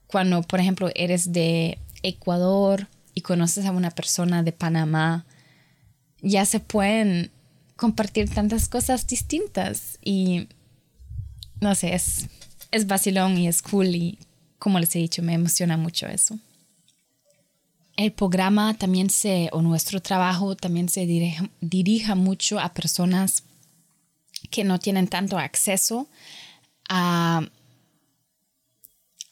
cuando, 0.07 0.41
por 0.43 0.59
ejemplo, 0.59 0.89
eres 0.93 1.31
de 1.33 1.79
Ecuador 2.03 2.87
y 3.15 3.21
conoces 3.21 3.65
a 3.65 3.71
una 3.71 3.89
persona 3.89 4.43
de 4.43 4.51
Panamá, 4.51 5.25
ya 6.21 6.45
se 6.45 6.59
pueden 6.59 7.31
compartir 7.75 8.29
tantas 8.29 8.69
cosas 8.69 9.07
distintas 9.07 9.97
y 10.03 10.47
no 11.61 11.73
sé, 11.73 11.95
es, 11.95 12.27
es 12.71 12.85
vacilón 12.85 13.37
y 13.37 13.47
es 13.47 13.61
cool 13.61 13.95
y 13.95 14.19
como 14.59 14.79
les 14.79 14.95
he 14.95 14.99
dicho, 14.99 15.21
me 15.21 15.33
emociona 15.33 15.77
mucho 15.77 16.07
eso. 16.07 16.37
El 17.97 18.11
programa 18.11 18.73
también 18.73 19.09
se, 19.09 19.49
o 19.53 19.61
nuestro 19.61 20.01
trabajo 20.01 20.55
también 20.55 20.89
se 20.89 21.05
dirige, 21.05 21.49
dirija 21.61 22.15
mucho 22.15 22.59
a 22.59 22.73
personas 22.73 23.43
que 24.51 24.63
no 24.63 24.79
tienen 24.79 25.07
tanto 25.07 25.37
acceso 25.37 26.07
a 26.89 27.47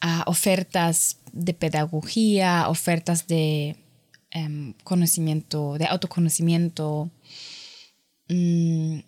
a 0.06 0.22
ofertas 0.26 1.16
de 1.32 1.54
pedagogía, 1.54 2.68
ofertas 2.68 3.26
de 3.26 3.76
em, 4.30 4.74
conocimiento, 4.84 5.78
de 5.78 5.86
autoconocimiento, 5.86 7.10
mm, 8.28 8.98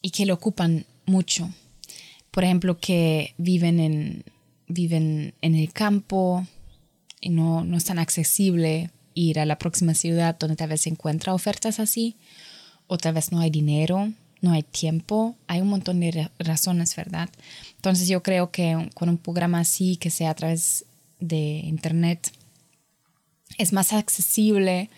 y 0.00 0.10
que 0.12 0.24
lo 0.24 0.34
ocupan 0.34 0.86
mucho. 1.04 1.52
Por 2.30 2.44
ejemplo, 2.44 2.78
que 2.78 3.34
viven 3.38 3.80
en, 3.80 4.24
viven 4.68 5.34
en 5.40 5.56
el 5.56 5.72
campo 5.72 6.46
y 7.20 7.30
no, 7.30 7.64
no 7.64 7.76
es 7.76 7.84
tan 7.84 7.98
accesible 7.98 8.92
ir 9.14 9.40
a 9.40 9.46
la 9.46 9.58
próxima 9.58 9.94
ciudad 9.94 10.38
donde 10.38 10.54
tal 10.54 10.68
vez 10.68 10.82
se 10.82 10.90
encuentra 10.90 11.34
ofertas 11.34 11.80
así, 11.80 12.14
o 12.86 12.98
tal 12.98 13.14
vez 13.14 13.32
no 13.32 13.40
hay 13.40 13.50
dinero 13.50 14.12
no 14.40 14.52
hay 14.52 14.62
tiempo, 14.62 15.36
hay 15.46 15.60
un 15.60 15.68
montón 15.68 16.00
de 16.00 16.30
razones, 16.38 16.94
¿verdad? 16.96 17.28
Entonces 17.76 18.08
yo 18.08 18.22
creo 18.22 18.50
que 18.50 18.90
con 18.94 19.08
un 19.08 19.18
programa 19.18 19.60
así, 19.60 19.96
que 19.96 20.10
sea 20.10 20.30
a 20.30 20.34
través 20.34 20.84
de 21.20 21.36
internet, 21.64 22.32
es 23.56 23.72
más 23.72 23.92
accesible, 23.92 24.90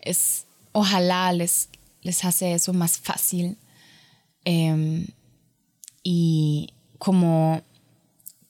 es, 0.00 0.46
ojalá 0.72 1.32
les, 1.32 1.68
les 2.02 2.24
hace 2.24 2.54
eso 2.54 2.72
más 2.72 2.98
fácil. 2.98 3.56
Em, 4.44 5.06
y 6.02 6.70
como 6.98 7.62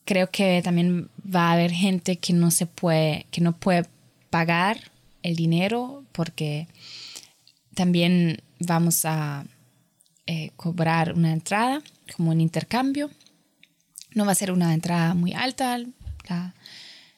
creo 0.05 0.31
que 0.31 0.63
también 0.63 1.11
va 1.25 1.51
a 1.51 1.53
haber 1.53 1.71
gente 1.71 2.17
que 2.17 2.33
no 2.33 2.51
se 2.51 2.67
puede, 2.67 3.27
que 3.31 3.41
no 3.41 3.53
puede 3.53 3.87
pagar 4.31 4.91
el 5.23 5.37
dinero 5.37 6.05
porque 6.13 6.67
también 7.75 8.43
vamos 8.59 9.05
a 9.05 9.47
eh, 10.33 10.51
cobrar 10.57 11.13
una 11.13 11.31
entrada 11.31 11.83
como 12.17 12.31
un 12.31 12.41
intercambio. 12.41 13.11
No 14.15 14.25
va 14.25 14.33
a 14.33 14.35
ser 14.35 14.51
una 14.51 14.73
entrada 14.73 15.13
muy 15.13 15.35
alta, 15.35 15.79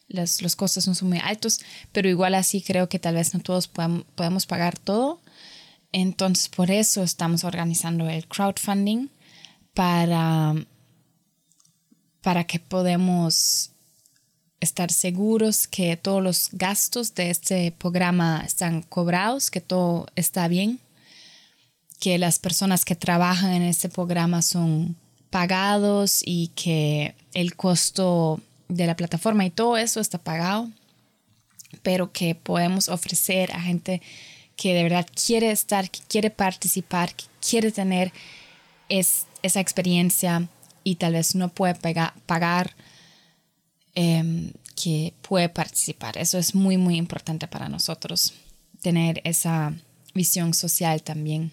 los, 0.08 0.56
costos 0.56 0.88
no 0.88 0.96
son 0.96 1.10
muy 1.10 1.20
altos, 1.22 1.60
pero 1.92 2.08
igual 2.08 2.34
así 2.34 2.60
creo 2.60 2.88
que 2.88 2.98
tal 2.98 3.14
vez 3.14 3.32
no 3.32 3.38
todos 3.38 3.68
podemos 3.68 4.46
pagar 4.46 4.76
todo. 4.76 5.20
Entonces 5.92 6.48
por 6.48 6.72
eso 6.72 7.04
estamos 7.04 7.44
organizando 7.44 8.08
el 8.08 8.26
crowdfunding 8.26 9.08
para, 9.74 10.54
para 12.20 12.44
que 12.48 12.58
podamos 12.58 13.70
estar 14.58 14.90
seguros 14.90 15.68
que 15.68 15.96
todos 15.96 16.20
los 16.20 16.48
gastos 16.50 17.14
de 17.14 17.30
este 17.30 17.70
programa 17.70 18.42
están 18.44 18.82
cobrados, 18.82 19.52
que 19.52 19.60
todo 19.60 20.08
está 20.16 20.48
bien, 20.48 20.80
que 22.04 22.18
las 22.18 22.38
personas 22.38 22.84
que 22.84 22.94
trabajan 22.94 23.52
en 23.52 23.62
este 23.62 23.88
programa 23.88 24.42
son 24.42 24.96
pagados 25.30 26.22
y 26.24 26.48
que 26.48 27.14
el 27.32 27.56
costo 27.56 28.40
de 28.68 28.86
la 28.86 28.96
plataforma 28.96 29.46
y 29.46 29.50
todo 29.50 29.76
eso 29.76 30.00
está 30.00 30.18
pagado, 30.18 30.70
pero 31.82 32.12
que 32.12 32.34
podemos 32.34 32.88
ofrecer 32.88 33.52
a 33.52 33.60
gente 33.60 34.02
que 34.56 34.74
de 34.74 34.82
verdad 34.82 35.06
quiere 35.26 35.50
estar, 35.50 35.90
que 35.90 36.00
quiere 36.06 36.30
participar, 36.30 37.14
que 37.14 37.24
quiere 37.40 37.72
tener 37.72 38.12
esa 38.88 39.60
experiencia 39.60 40.48
y 40.84 40.96
tal 40.96 41.14
vez 41.14 41.34
no 41.34 41.48
puede 41.48 41.74
pagar 42.26 42.74
Em, 43.94 44.52
que 44.74 45.14
puede 45.22 45.48
participar. 45.48 46.18
Eso 46.18 46.36
es 46.36 46.54
muy, 46.56 46.76
muy 46.76 46.96
importante 46.96 47.46
para 47.46 47.68
nosotros, 47.68 48.34
tener 48.82 49.20
esa 49.22 49.72
visión 50.14 50.52
social 50.52 51.00
también. 51.02 51.52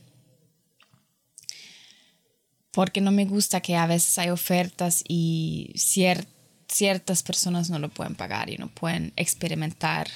Porque 2.71 3.01
no 3.01 3.11
me 3.11 3.25
gusta 3.25 3.61
que 3.61 3.75
a 3.75 3.85
veces 3.85 4.17
hay 4.17 4.29
ofertas 4.29 5.03
y 5.07 5.73
ciertas 5.75 7.23
personas 7.23 7.69
no 7.69 7.79
lo 7.79 7.89
pueden 7.89 8.15
pagar 8.15 8.49
y 8.49 8.57
no 8.57 8.69
pueden 8.69 9.11
experimentar 9.15 10.07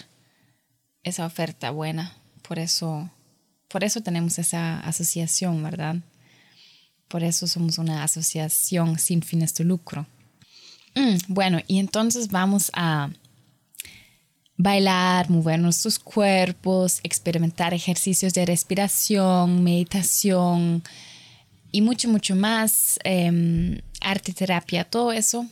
esa 1.04 1.26
oferta 1.26 1.72
buena. 1.72 2.16
Por 2.48 2.60
eso, 2.60 3.10
por 3.68 3.84
eso 3.84 4.02
tenemos 4.02 4.40
esa 4.40 4.80
asociación, 4.80 5.62
¿verdad? 5.62 5.98
Por 7.08 7.24
eso 7.24 7.46
somos 7.48 7.78
una 7.78 8.04
asociación 8.04 8.98
sin 9.00 9.22
fines 9.22 9.54
de 9.56 9.66
lucro. 9.66 10.08
Mm, 10.96 11.18
bueno, 11.28 11.60
y 11.68 11.80
entonces 11.80 12.30
vamos 12.30 12.72
a 12.74 13.10
bailar, 14.58 15.30
mover 15.30 15.60
nuestros 15.60 16.00
cuerpos, 16.00 17.00
experimentar 17.04 17.74
ejercicios 17.74 18.34
de 18.34 18.46
respiración, 18.46 19.64
meditación 19.64 20.84
y 21.76 21.82
mucho, 21.82 22.08
mucho 22.08 22.38
más, 22.38 22.98
eh, 23.04 23.82
arte 24.00 24.32
terapia, 24.32 24.86
todo 24.86 25.12
eso 25.12 25.46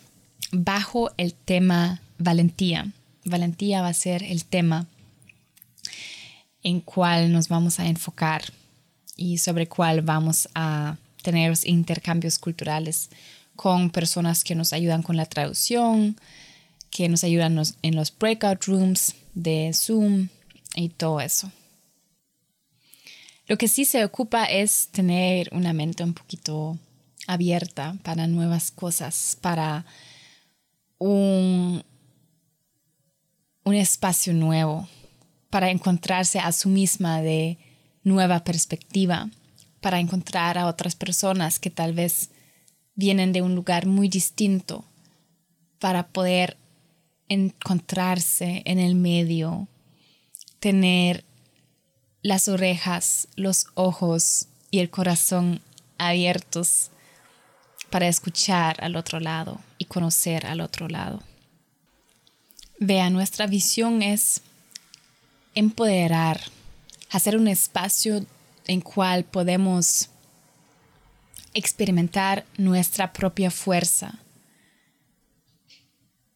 bajo 0.54 1.12
el 1.18 1.34
tema 1.34 2.00
valentía. 2.18 2.90
Valentía 3.26 3.82
va 3.82 3.90
a 3.90 3.94
ser 3.94 4.24
el 4.24 4.46
tema 4.46 4.88
en 6.62 6.80
cual 6.80 7.34
nos 7.34 7.50
vamos 7.50 7.78
a 7.82 7.88
enfocar 7.88 8.42
y 9.18 9.40
sobre 9.40 9.68
cuál 9.68 10.02
vamos 10.02 10.48
a 10.56 10.96
tener 11.24 11.54
intercambios 11.66 12.40
culturales 12.40 13.10
con 13.58 13.90
personas 13.90 14.46
que 14.46 14.56
nos 14.56 14.72
ayudan 14.72 15.04
con 15.04 15.18
la 15.18 15.26
traducción, 15.26 16.16
que 16.90 17.10
nos 17.10 17.26
ayudan 17.26 17.62
en 17.82 17.96
los 17.98 18.18
breakout 18.18 18.64
rooms 18.64 19.14
de 19.34 19.74
Zoom 19.74 20.30
y 20.74 20.88
todo 20.88 21.20
eso. 21.20 21.52
Lo 23.48 23.58
que 23.58 23.68
sí 23.68 23.84
se 23.86 24.06
ocupa 24.06 24.46
es 24.46 24.88
tener 24.90 25.50
una 25.52 25.74
mente 25.74 26.04
un 26.04 26.14
poquito 26.14 26.78
abierta 27.28 27.98
para 28.04 28.28
nuevas 28.28 28.72
cosas, 28.72 29.38
para 29.42 29.86
un, 30.98 31.84
un 33.64 33.76
espacio 33.76 34.34
nuevo, 34.34 34.88
para 35.50 35.72
encontrarse 35.72 36.40
a 36.40 36.52
su 36.54 36.70
misma 36.70 37.22
de 37.22 37.58
nueva 38.04 38.44
perspectiva, 38.44 39.30
para 39.82 40.00
encontrar 40.00 40.58
a 40.58 40.68
otras 40.68 40.96
personas 40.96 41.60
que 41.60 41.70
tal 41.70 41.94
vez 41.94 42.30
vienen 42.96 43.34
de 43.34 43.42
un 43.42 43.56
lugar 43.56 43.86
muy 43.86 44.08
distinto 44.08 44.86
para 45.80 46.08
poder 46.08 46.58
encontrarse 47.28 48.62
en 48.66 48.80
el 48.80 48.96
medio, 48.96 49.68
tener 50.60 51.26
las 52.24 52.48
orejas, 52.48 53.28
los 53.36 53.68
ojos 53.76 54.48
y 54.72 54.80
el 54.80 54.90
corazón 54.90 55.62
abiertos 55.98 56.90
para 57.90 58.08
escuchar 58.08 58.84
al 58.84 58.96
otro 58.96 59.20
lado 59.20 59.60
y 59.78 59.86
conocer 59.86 60.48
al 60.48 60.62
otro 60.62 60.88
lado. 60.88 61.22
Vea, 62.80 63.10
nuestra 63.10 63.46
visión 63.46 64.02
es 64.02 64.42
empoderar, 65.54 66.42
hacer 67.12 67.38
un 67.38 67.48
espacio 67.48 68.26
en 68.66 68.82
cual 68.82 69.26
podemos 69.26 70.10
experimentar 71.54 72.46
nuestra 72.58 73.14
propia 73.14 73.52
fuerza. 73.52 74.20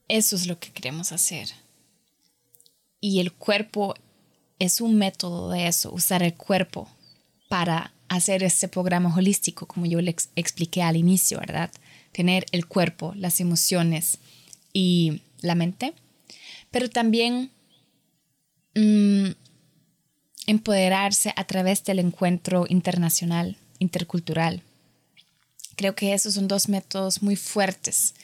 Eso 0.08 0.36
es 0.36 0.47
lo 0.47 0.60
que 0.60 0.71
queremos 0.71 1.12
hacer. 1.12 1.50
Y 3.00 3.19
el 3.19 3.34
cuerpo 3.34 3.95
es 4.60 4.82
un 4.82 4.96
método 4.96 5.50
de 5.50 5.67
eso, 5.67 5.91
usar 5.91 6.24
el 6.24 6.34
cuerpo 6.34 6.89
para 7.48 7.93
hacer 8.10 8.43
este 8.43 8.67
programa 8.67 9.13
holístico, 9.15 9.65
como 9.65 9.86
yo 9.86 10.02
le 10.02 10.15
expliqué 10.36 10.82
al 10.82 10.96
inicio, 10.96 11.39
¿verdad? 11.39 11.72
Tener 12.12 12.46
el 12.52 12.67
cuerpo, 12.67 13.13
las 13.15 13.39
emociones 13.39 14.20
y 14.74 15.22
la 15.41 15.56
mente, 15.56 15.93
pero 16.72 16.89
también 16.89 17.52
mm, 18.76 19.30
empoderarse 20.48 21.34
a 21.36 21.43
través 21.43 21.84
del 21.84 22.00
encuentro 22.00 22.65
internacional, 22.70 23.58
intercultural. 23.80 24.62
Creo 25.76 25.96
que 25.96 26.13
esos 26.13 26.34
son 26.34 26.48
dos 26.48 26.70
métodos 26.70 27.22
muy 27.22 27.36
fuertes 27.36 28.15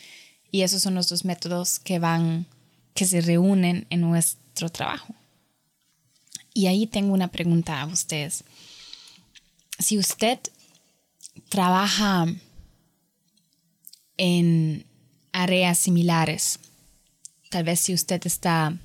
y 0.51 0.61
esos 0.61 0.81
son 0.81 0.95
los 0.95 1.09
dos 1.09 1.25
métodos 1.25 1.79
que 1.79 1.99
van, 1.99 2.47
que 2.95 3.05
se 3.05 3.21
reúnen 3.21 3.85
en 3.89 4.01
nuestro 4.01 4.69
trabajo. 4.69 5.13
Y 6.53 6.67
ahí 6.67 6.85
tengo 6.87 7.13
una 7.13 7.29
pregunta 7.29 7.81
a 7.81 7.85
ustedes. 7.87 8.43
Si 9.79 9.97
usted 9.97 10.39
trabaja 11.49 12.27
en 14.17 14.85
áreas 15.31 15.79
similares, 15.79 16.59
tal 17.49 17.63
vez 17.63 17.79
si 17.79 17.93
usted 17.93 18.21
está 18.25 18.77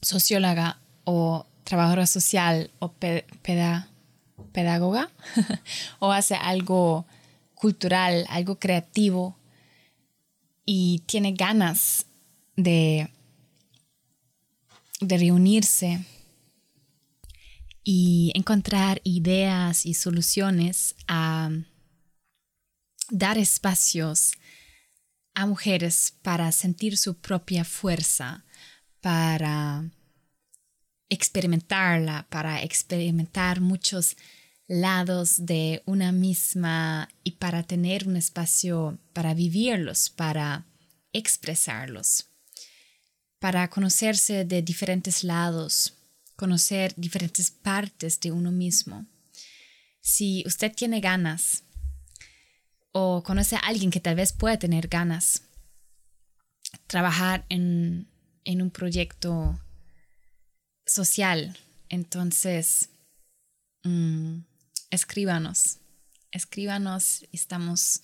socióloga 0.00 0.78
o 1.04 1.44
trabajadora 1.64 2.06
social 2.06 2.70
o 2.78 2.92
pedagoga 4.52 5.10
o 5.98 6.12
hace 6.12 6.34
algo 6.36 7.04
cultural, 7.54 8.26
algo 8.28 8.58
creativo 8.58 9.36
y 10.64 11.02
tiene 11.06 11.32
ganas 11.32 12.06
de, 12.56 13.10
de 15.00 15.18
reunirse 15.18 16.04
y 17.90 18.32
encontrar 18.34 19.00
ideas 19.02 19.86
y 19.86 19.94
soluciones 19.94 20.94
a 21.06 21.48
dar 23.08 23.38
espacios 23.38 24.32
a 25.32 25.46
mujeres 25.46 26.12
para 26.20 26.52
sentir 26.52 26.98
su 26.98 27.16
propia 27.16 27.64
fuerza, 27.64 28.44
para 29.00 29.90
experimentarla, 31.08 32.26
para 32.28 32.62
experimentar 32.62 33.62
muchos 33.62 34.18
lados 34.66 35.46
de 35.46 35.82
una 35.86 36.12
misma 36.12 37.08
y 37.24 37.30
para 37.36 37.62
tener 37.62 38.06
un 38.06 38.18
espacio 38.18 38.98
para 39.14 39.32
vivirlos, 39.32 40.10
para 40.10 40.66
expresarlos, 41.14 42.26
para 43.38 43.70
conocerse 43.70 44.44
de 44.44 44.60
diferentes 44.60 45.24
lados, 45.24 45.97
conocer 46.38 46.94
diferentes 46.96 47.50
partes 47.50 48.20
de 48.20 48.30
uno 48.30 48.52
mismo. 48.52 49.04
Si 50.00 50.44
usted 50.46 50.72
tiene 50.72 51.00
ganas 51.00 51.64
o 52.92 53.24
conoce 53.24 53.56
a 53.56 53.58
alguien 53.58 53.90
que 53.90 53.98
tal 53.98 54.14
vez 54.14 54.32
pueda 54.32 54.56
tener 54.56 54.86
ganas, 54.86 55.42
trabajar 56.86 57.44
en, 57.48 58.06
en 58.44 58.62
un 58.62 58.70
proyecto 58.70 59.60
social, 60.86 61.58
entonces 61.88 62.90
mm, 63.82 64.38
escríbanos, 64.90 65.78
escríbanos, 66.30 67.26
estamos 67.32 68.02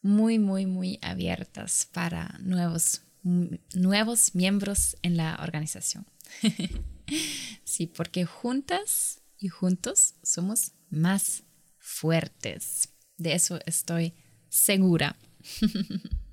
muy, 0.00 0.38
muy, 0.38 0.64
muy 0.64 0.98
abiertas 1.02 1.86
para 1.92 2.38
nuevos, 2.40 3.02
nuevos 3.22 4.34
miembros 4.34 4.96
en 5.02 5.18
la 5.18 5.38
organización. 5.42 6.06
sí, 7.64 7.86
porque 7.86 8.24
juntas 8.24 9.20
y 9.38 9.48
juntos 9.48 10.14
somos 10.22 10.72
más 10.90 11.44
fuertes. 11.78 12.88
De 13.16 13.34
eso 13.34 13.58
estoy 13.66 14.14
segura. 14.48 15.16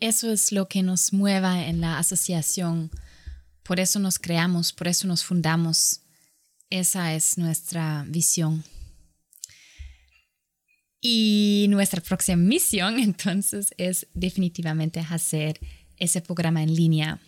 Eso 0.00 0.30
es 0.30 0.52
lo 0.52 0.68
que 0.68 0.82
nos 0.82 1.12
mueva 1.14 1.66
en 1.66 1.80
la 1.80 1.98
asociación. 1.98 2.90
Por 3.62 3.80
eso 3.80 3.98
nos 3.98 4.18
creamos, 4.18 4.72
por 4.72 4.88
eso 4.88 5.06
nos 5.06 5.24
fundamos. 5.24 6.02
Esa 6.68 7.14
es 7.14 7.38
nuestra 7.38 8.04
visión. 8.06 8.64
Y 11.00 11.66
nuestra 11.70 12.02
próxima 12.02 12.36
misión 12.36 12.98
entonces 12.98 13.72
es 13.78 14.06
definitivamente 14.12 15.00
hacer 15.00 15.58
ese 15.96 16.20
programa 16.20 16.62
en 16.62 16.74
línea 16.74 17.20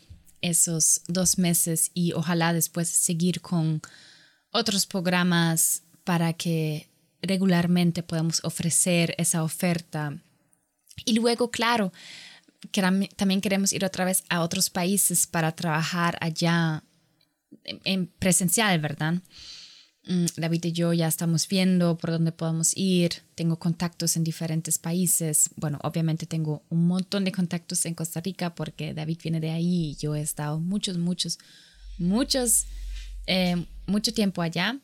esos 0.47 1.03
dos 1.09 1.39
meses 1.39 1.91
y 1.95 2.13
ojalá 2.13 2.53
después 2.53 2.89
seguir 2.89 3.41
con 3.41 3.83
otros 4.51 4.87
programas 4.87 5.83
para 6.05 6.33
que 6.33 6.89
regularmente 7.23 8.03
podamos 8.03 8.41
ofrecer 8.45 9.15
esa 9.19 9.43
oferta. 9.43 10.17
Y 11.05 11.15
luego, 11.15 11.51
claro, 11.51 11.93
también 13.17 13.41
queremos 13.41 13.73
ir 13.73 13.85
otra 13.85 14.05
vez 14.05 14.25
a 14.29 14.41
otros 14.41 14.71
países 14.71 15.27
para 15.27 15.53
trabajar 15.53 16.17
allá 16.21 16.83
en 17.65 18.07
presencial, 18.07 18.79
¿verdad? 18.81 19.15
Mm, 20.07 20.27
David 20.37 20.65
y 20.67 20.73
yo 20.73 20.93
ya 20.93 21.09
estamos 21.09 21.49
viendo 21.49 21.99
por 21.99 22.11
dónde 22.13 22.31
podemos 22.31 22.77
ir. 22.77 23.23
Tengo 23.35 23.59
contactos 23.59 24.17
en 24.17 24.23
diferentes 24.23 24.79
países. 24.79 25.51
Bueno, 25.57 25.79
obviamente 25.83 26.27
tengo 26.27 26.63
un 26.71 26.87
montón 26.87 27.25
de 27.25 27.33
contactos 27.33 27.85
en 27.87 27.95
Costa 27.95 28.21
Rica 28.21 28.55
porque 28.55 28.95
David 28.95 29.19
viene 29.23 29.41
de 29.41 29.51
ahí 29.51 29.91
y 29.91 29.97
yo 29.97 30.15
he 30.15 30.21
estado 30.21 30.61
muchos, 30.61 30.97
muchos, 30.97 31.39
muchos, 31.99 32.67
eh, 33.27 33.67
mucho 33.87 34.15
tiempo 34.15 34.43
allá. 34.43 34.79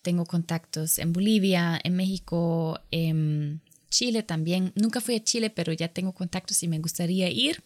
Tengo 0.00 0.24
contactos 0.24 0.98
en 0.98 1.12
Bolivia, 1.12 1.78
en 1.84 1.96
México, 1.96 2.80
en 2.90 3.60
Chile 3.90 4.22
también. 4.22 4.72
Nunca 4.76 5.02
fui 5.02 5.16
a 5.16 5.22
Chile, 5.22 5.50
pero 5.50 5.74
ya 5.74 5.88
tengo 5.88 6.12
contactos 6.12 6.62
y 6.62 6.68
me 6.68 6.78
gustaría 6.78 7.28
ir. 7.28 7.62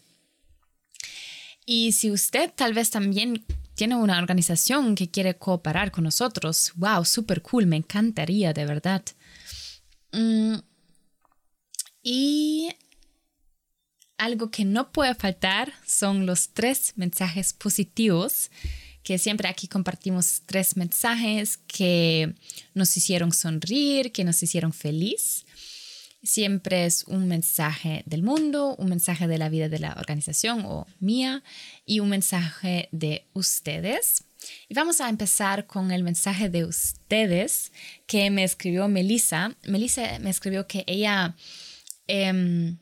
Y 1.65 1.93
si 1.93 2.11
usted 2.11 2.51
tal 2.55 2.75
vez 2.75 2.91
también 2.91 3.45
tiene 3.79 3.95
una 3.95 4.19
organización 4.19 4.97
que 4.97 5.09
quiere 5.09 5.37
cooperar 5.37 5.93
con 5.93 6.03
nosotros, 6.03 6.73
wow, 6.75 7.05
súper 7.05 7.43
cool, 7.43 7.67
me 7.67 7.77
encantaría 7.77 8.53
de 8.53 8.67
verdad. 8.67 9.05
Mm, 10.11 10.57
y 12.03 12.71
algo 14.17 14.51
que 14.51 14.64
no 14.64 14.91
puede 14.91 15.14
faltar 15.14 15.73
son 15.87 16.27
los 16.27 16.49
tres 16.49 16.93
mensajes 16.97 17.53
positivos, 17.53 18.51
que 19.05 19.17
siempre 19.17 19.47
aquí 19.47 19.69
compartimos 19.69 20.43
tres 20.45 20.77
mensajes 20.77 21.57
que 21.57 22.35
nos 22.75 22.97
hicieron 22.97 23.31
sonreír, 23.31 24.11
que 24.11 24.25
nos 24.25 24.43
hicieron 24.43 24.73
feliz 24.73 25.47
siempre 26.22 26.85
es 26.87 27.04
un 27.04 27.28
mensaje 27.28 28.02
del 28.07 28.22
mundo, 28.22 28.74
un 28.76 28.88
mensaje 28.88 29.26
de 29.26 29.38
la 29.38 29.48
vida 29.48 29.68
de 29.68 29.78
la 29.78 29.94
organización 29.98 30.64
o 30.64 30.87
mía 31.00 31.42
y 31.87 32.00
un 32.00 32.09
mensaje 32.09 32.88
de 32.92 33.26
ustedes. 33.35 34.24
Y 34.68 34.74
vamos 34.74 35.00
a 35.00 35.09
empezar 35.09 35.66
con 35.66 35.90
el 35.90 36.02
mensaje 36.02 36.48
de 36.48 36.64
ustedes 36.64 37.72
que 38.07 38.31
me 38.31 38.44
escribió 38.44 38.88
Melissa. 38.88 39.57
Melissa 39.64 40.18
me 40.20 40.31
escribió 40.31 40.66
que 40.66 40.85
ella 40.87 41.37
em, 42.07 42.78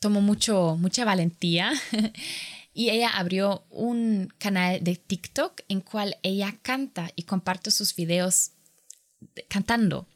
tomó 0.00 0.20
mucho, 0.20 0.76
mucha 0.78 1.04
valentía 1.04 1.72
y 2.74 2.90
ella 2.90 3.10
abrió 3.10 3.64
un 3.70 4.32
canal 4.38 4.82
de 4.82 4.96
TikTok 4.96 5.62
en 5.68 5.80
cual 5.80 6.16
ella 6.22 6.56
canta 6.62 7.10
y 7.16 7.24
comparte 7.24 7.70
sus 7.70 7.94
videos 7.94 8.52
cantando. 9.48 10.06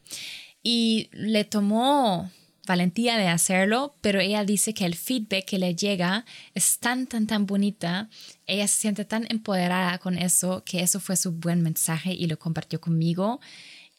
Y 0.62 1.10
le 1.12 1.44
tomó 1.44 2.30
valentía 2.66 3.16
de 3.16 3.28
hacerlo, 3.28 3.94
pero 4.00 4.20
ella 4.20 4.44
dice 4.44 4.74
que 4.74 4.84
el 4.84 4.94
feedback 4.94 5.44
que 5.44 5.58
le 5.58 5.74
llega 5.74 6.24
es 6.54 6.78
tan, 6.78 7.06
tan, 7.06 7.26
tan 7.26 7.46
bonita. 7.46 8.08
Ella 8.46 8.66
se 8.68 8.80
siente 8.80 9.04
tan 9.04 9.26
empoderada 9.30 9.98
con 9.98 10.18
eso 10.18 10.62
que 10.64 10.80
eso 10.80 11.00
fue 11.00 11.16
su 11.16 11.32
buen 11.32 11.62
mensaje 11.62 12.12
y 12.12 12.26
lo 12.26 12.38
compartió 12.38 12.80
conmigo. 12.80 13.40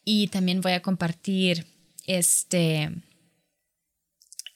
Y 0.03 0.27
también 0.27 0.61
voy 0.61 0.73
a 0.73 0.81
compartir 0.81 1.65
este, 2.05 2.91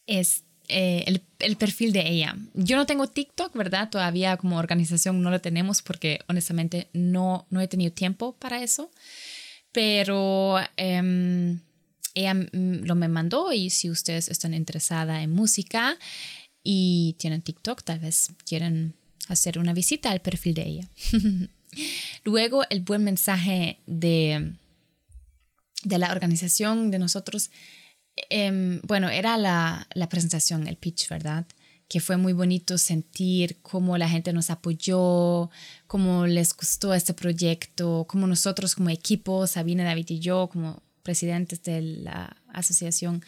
es, 0.06 0.44
eh, 0.68 1.04
el, 1.08 1.24
el, 1.40 1.56
perfil 1.56 1.92
de 1.92 2.08
ella. 2.08 2.36
Yo 2.54 2.78
no 2.78 2.86
tengo 2.86 3.08
TikTok, 3.08 3.56
¿verdad? 3.56 3.90
Todavía 3.90 4.38
como 4.38 4.58
organización 4.58 5.22
no 5.22 5.32
lo 5.32 5.42
tenemos 5.42 5.82
porque 5.82 6.20
honestamente 6.28 6.90
no, 6.94 7.48
no 7.50 7.62
he 7.62 7.68
tenido 7.68 7.92
tiempo 7.92 8.36
para 8.38 8.62
eso. 8.64 8.92
Pero... 9.72 10.58
Em, 10.78 11.60
ella 12.14 12.36
lo 12.52 12.96
me 12.96 13.08
mandó 13.08 13.52
y 13.52 13.70
si 13.70 13.90
ustedes 13.90 14.30
están 14.30 14.54
interesada 14.54 15.22
en 15.22 15.32
música 15.32 15.98
y 16.64 17.16
tienen 17.20 17.42
TikTok, 17.42 17.84
tal 17.84 18.00
vez 18.00 18.32
quieren 18.46 18.96
hacer 19.28 19.60
una 19.60 19.74
visita 19.74 20.12
al 20.12 20.22
perfil 20.22 20.54
de 20.56 20.68
ella. 20.68 20.90
Luego, 22.24 22.64
el 22.70 22.82
buen 22.82 23.04
mensaje 23.04 23.80
de, 23.86 24.54
de 25.84 25.98
la 25.98 26.12
organización 26.12 26.92
de 26.92 27.00
nosotros, 27.00 27.52
em, 28.30 28.82
bueno, 28.84 29.10
era 29.10 29.38
la, 29.38 29.88
la 29.94 30.10
presentación, 30.10 30.68
el 30.68 30.78
pitch, 30.78 31.08
¿verdad? 31.10 31.46
que 31.90 32.00
fue 32.00 32.18
muy 32.18 32.34
bonito 32.34 32.78
sentir 32.78 33.58
cómo 33.64 33.98
la 33.98 34.08
gente 34.08 34.32
nos 34.32 34.52
apoyó, 34.52 35.50
cómo 35.88 36.28
les 36.28 36.56
gustó 36.56 36.94
este 36.94 37.16
proyecto, 37.16 38.06
cómo 38.08 38.28
nosotros 38.28 38.76
como 38.76 38.92
equipo, 38.92 39.48
Sabina, 39.48 39.84
David 39.84 40.06
y 40.10 40.20
yo, 40.20 40.50
como 40.54 40.84
presidentes 41.10 41.64
de 41.64 41.82
la 41.82 42.38
asociación, 42.54 43.26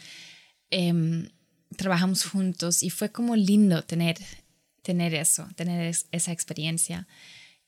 em, 0.69 1.29
trabajamos 1.75 2.25
juntos 2.25 2.83
y 2.83 2.91
fue 2.91 3.11
como 3.11 3.35
lindo 3.35 3.81
tener, 3.83 4.17
tener 4.83 5.15
eso, 5.15 5.47
tener 5.55 5.95
esa 6.11 6.31
experiencia. 6.31 7.07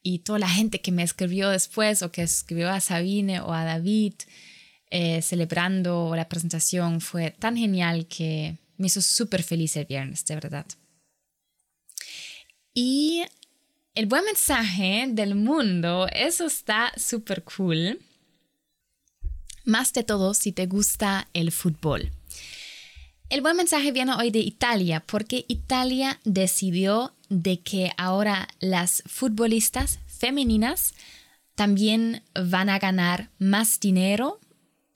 Y 0.04 0.20
toda 0.20 0.38
la 0.38 0.50
gente 0.50 0.82
que 0.82 0.92
me 0.92 1.02
escribió 1.02 1.50
después 1.50 2.04
o 2.04 2.12
que 2.12 2.22
escribió 2.22 2.70
a 2.70 2.80
Sabine 2.80 3.40
o 3.40 3.54
a 3.54 3.64
David 3.64 4.14
eh, 4.92 5.24
celebrando 5.24 6.14
la 6.16 6.30
presentación 6.30 7.02
fue 7.02 7.32
tan 7.32 7.58
genial 7.58 8.06
que 8.06 8.60
me 8.78 8.86
hizo 8.86 9.02
súper 9.02 9.42
feliz 9.42 9.76
el 9.78 9.86
viernes, 9.86 10.24
de 10.26 10.36
verdad. 10.36 10.68
Y 12.76 13.24
el 13.96 14.06
buen 14.06 14.26
mensaje 14.26 15.08
del 15.10 15.34
mundo, 15.34 16.08
eso 16.14 16.46
está 16.46 16.94
súper 16.98 17.44
cool 17.44 18.00
más 19.66 19.94
de 19.94 20.04
todo 20.04 20.34
si 20.34 20.52
te 20.52 20.66
gusta 20.66 21.28
el 21.34 21.52
fútbol. 21.52 22.12
El 23.30 23.42
buen 23.42 23.58
mensaje 23.58 23.92
viene 23.92 24.14
hoy 24.14 24.30
de 24.30 24.40
Italia 24.40 25.04
porque 25.06 25.46
Italia 25.48 26.20
decidió 26.24 27.16
de 27.30 27.62
que 27.62 27.92
ahora 27.98 28.48
las 28.60 29.02
futbolistas 29.08 30.00
femeninas 30.06 30.94
también 31.56 32.22
van 32.36 32.70
a 32.70 32.80
ganar 32.80 33.32
más 33.40 33.80
dinero 33.80 34.40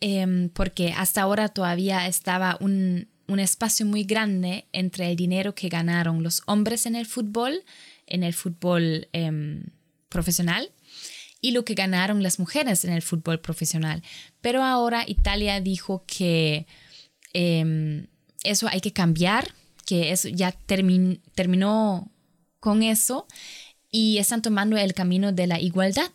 em, 0.01 0.49
porque 0.49 0.93
hasta 0.93 1.21
ahora 1.21 1.49
todavía 1.49 2.07
estaba 2.07 2.57
un, 2.59 3.07
espacio 3.39 3.85
muy 3.85 4.03
grande 4.03 4.67
entre 4.71 5.09
el 5.09 5.15
dinero 5.15 5.53
que 5.53 5.67
ganaron 5.67 6.23
los 6.23 6.43
hombres 6.45 6.85
en 6.85 6.95
el 6.95 7.05
fútbol, 7.05 7.63
en 8.05 8.23
el 8.23 8.33
fútbol 8.33 9.09
em, 9.13 9.65
profesional, 10.09 10.71
y 11.47 11.51
lo 11.51 11.63
que 11.63 11.75
ganaron 11.75 12.23
las 12.23 12.39
mujeres 12.39 12.83
en 12.83 12.91
el 12.91 13.01
fútbol 13.01 13.39
profesional. 13.39 14.03
Pero 14.41 14.63
ahora 14.63 15.05
Italia 15.07 15.61
dijo 15.61 16.03
que 16.05 16.67
em, 17.31 18.07
eso 18.43 18.67
hay 18.67 18.81
que 18.81 18.91
cambiar, 18.91 19.53
que 19.85 20.11
eso 20.11 20.27
ya 20.27 20.51
terminó 20.51 22.11
con 22.59 22.83
eso 22.83 23.27
y 23.89 24.17
están 24.17 24.41
tomando 24.41 24.75
el 24.75 24.93
camino 24.93 25.31
de 25.31 25.47
la 25.47 25.57
igualdad 25.61 26.11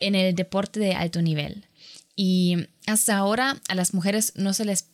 en 0.00 0.14
el 0.14 0.34
deporte 0.34 0.80
de 0.80 0.94
alto 0.94 1.20
nivel. 1.20 1.66
Y 2.16 2.56
hasta 2.86 3.18
ahora 3.18 3.60
a 3.68 3.74
las 3.74 3.92
mujeres 3.92 4.32
no 4.34 4.54
se 4.54 4.64
les 4.64 4.88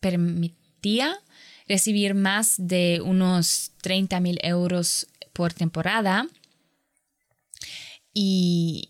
permitía 0.00 1.18
recibir 1.66 2.12
más 2.12 2.56
de 2.58 3.00
unos 3.02 3.72
30 3.80 4.20
mil 4.20 4.38
euros 4.42 5.06
por 5.32 5.54
temporada 5.54 6.28
y, 8.14 8.88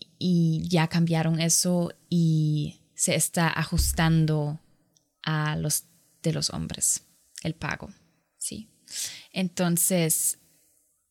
ya 0.69 0.87
cambiaron 0.87 1.39
eso 1.39 1.91
y 2.09 2.79
se 2.93 3.15
está 3.15 3.47
ajustando 3.47 4.59
a 5.23 5.55
los 5.55 5.83
de 6.23 6.33
los 6.33 6.49
hombres 6.51 7.03
el 7.43 7.53
pago, 7.53 7.91
sí. 8.37 8.67
Entonces, 9.31 10.39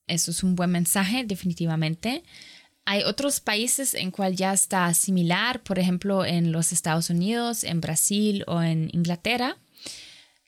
eso 0.07 0.31
es 0.31 0.43
un 0.43 0.57
buen 0.57 0.71
mensaje, 0.71 1.25
definitivamente. 1.25 2.25
Hay 2.85 3.03
otros 3.05 3.41
países 3.41 3.95
en 3.95 4.11
cual 4.11 4.35
ya 4.37 4.53
está 4.53 4.93
similar, 4.95 5.63
por 5.63 5.79
ejemplo, 5.79 6.25
en 6.25 6.53
los 6.53 6.73
Estados 6.73 7.11
Unidos, 7.11 7.65
en 7.65 7.81
Brasil 7.81 8.45
o 8.47 8.63
en 8.63 8.91
Inglaterra, 8.93 9.57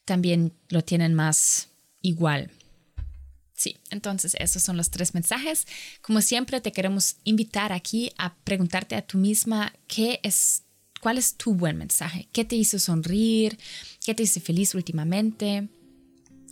también 0.05 0.53
lo 0.69 0.83
tienen 0.83 1.15
más 1.15 1.69
igual. 2.01 2.51
Sí, 3.57 3.79
entonces 3.90 4.37
esos 4.38 4.62
son 4.62 4.77
los 4.77 4.90
tres 4.90 5.14
mensajes. 5.14 5.66
Como 6.03 6.21
siempre, 6.21 6.61
te 6.61 6.73
queremos 6.73 7.16
invitar 7.25 7.73
aquí 7.73 8.12
a 8.19 8.37
preguntarte 8.37 8.95
a 8.95 9.03
tú 9.03 9.19
misma 9.19 9.73
qué 9.88 10.21
es, 10.23 10.62
¿Cuál 11.01 11.19
es 11.19 11.37
tu 11.37 11.55
buen 11.55 11.77
mensaje? 11.77 12.29
¿Qué 12.33 12.45
te 12.45 12.57
hizo 12.57 12.79
sonreír? 12.79 13.59
¿Qué 14.05 14.14
te 14.14 14.25
hizo 14.25 14.40
feliz 14.40 14.75
últimamente? 14.75 15.69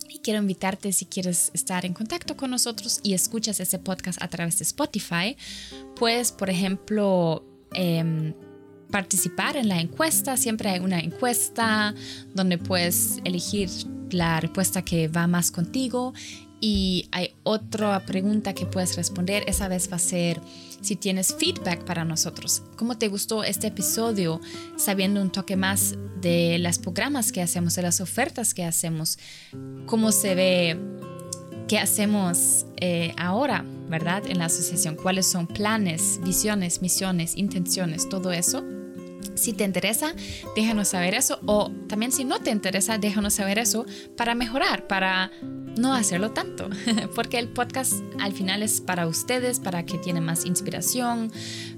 Y 0.09 0.19
quiero 0.19 0.39
invitarte 0.39 0.93
si 0.93 1.05
quieres 1.05 1.51
estar 1.53 1.85
en 1.85 1.93
contacto 1.93 2.37
con 2.37 2.51
nosotros 2.51 2.99
y 3.03 3.13
escuchas 3.13 3.59
ese 3.59 3.79
podcast 3.79 4.21
a 4.21 4.29
través 4.29 4.59
de 4.59 4.63
Spotify, 4.63 5.35
puedes, 5.95 6.31
por 6.31 6.49
ejemplo, 6.49 7.43
em, 7.73 8.33
participar 8.91 9.57
en 9.57 9.67
la 9.67 9.81
encuesta. 9.81 10.37
Siempre 10.37 10.69
hay 10.69 10.79
una 10.79 10.99
encuesta 10.99 11.93
donde 12.33 12.57
puedes 12.57 13.17
elegir 13.25 13.69
la 14.11 14.39
respuesta 14.39 14.83
que 14.83 15.07
va 15.07 15.27
más 15.27 15.51
contigo 15.51 16.13
y 16.59 17.07
hay 17.11 17.33
otra 17.43 18.05
pregunta 18.05 18.53
que 18.53 18.65
puedes 18.65 18.95
responder. 18.95 19.43
Esa 19.47 19.67
vez 19.67 19.91
va 19.91 19.97
a 19.97 19.99
ser 19.99 20.41
si 20.81 20.95
tienes 20.95 21.35
feedback 21.35 21.83
para 21.83 22.05
nosotros. 22.05 22.63
¿Cómo 22.75 22.97
te 22.97 23.07
gustó 23.07 23.43
este 23.43 23.67
episodio? 23.67 24.39
Sabiendo 24.77 25.21
un 25.21 25.31
toque 25.31 25.55
más 25.55 25.95
de 26.21 26.57
las 26.59 26.79
programas 26.79 27.31
que 27.31 27.41
hacemos, 27.41 27.75
de 27.75 27.81
las 27.81 28.01
ofertas 28.01 28.53
que 28.53 28.63
hacemos. 28.63 29.17
¿Cómo 29.85 30.11
se 30.11 30.35
ve? 30.35 30.79
¿Qué 31.67 31.79
hacemos 31.79 32.65
eh, 32.77 33.13
ahora, 33.17 33.65
verdad? 33.89 34.23
En 34.27 34.37
la 34.39 34.45
asociación. 34.45 34.95
¿Cuáles 34.95 35.25
son 35.25 35.47
planes, 35.47 36.19
visiones, 36.23 36.81
misiones, 36.81 37.35
intenciones? 37.35 38.07
Todo 38.07 38.31
eso. 38.31 38.63
Si 39.33 39.53
te 39.53 39.63
interesa, 39.63 40.13
déjanos 40.55 40.89
saber 40.89 41.15
eso. 41.15 41.39
O 41.45 41.71
también 41.87 42.11
si 42.11 42.23
no 42.23 42.39
te 42.39 42.51
interesa, 42.51 42.97
déjanos 42.97 43.33
saber 43.33 43.59
eso 43.59 43.85
para 44.15 44.35
mejorar, 44.35 44.87
para 44.87 45.31
no 45.77 45.93
hacerlo 45.93 46.31
tanto, 46.31 46.69
porque 47.15 47.37
el 47.37 47.47
podcast 47.47 47.93
al 48.19 48.33
final 48.33 48.63
es 48.63 48.81
para 48.81 49.07
ustedes, 49.07 49.59
para 49.59 49.85
que 49.85 49.97
tienen 49.97 50.23
más 50.23 50.45
inspiración, 50.45 51.31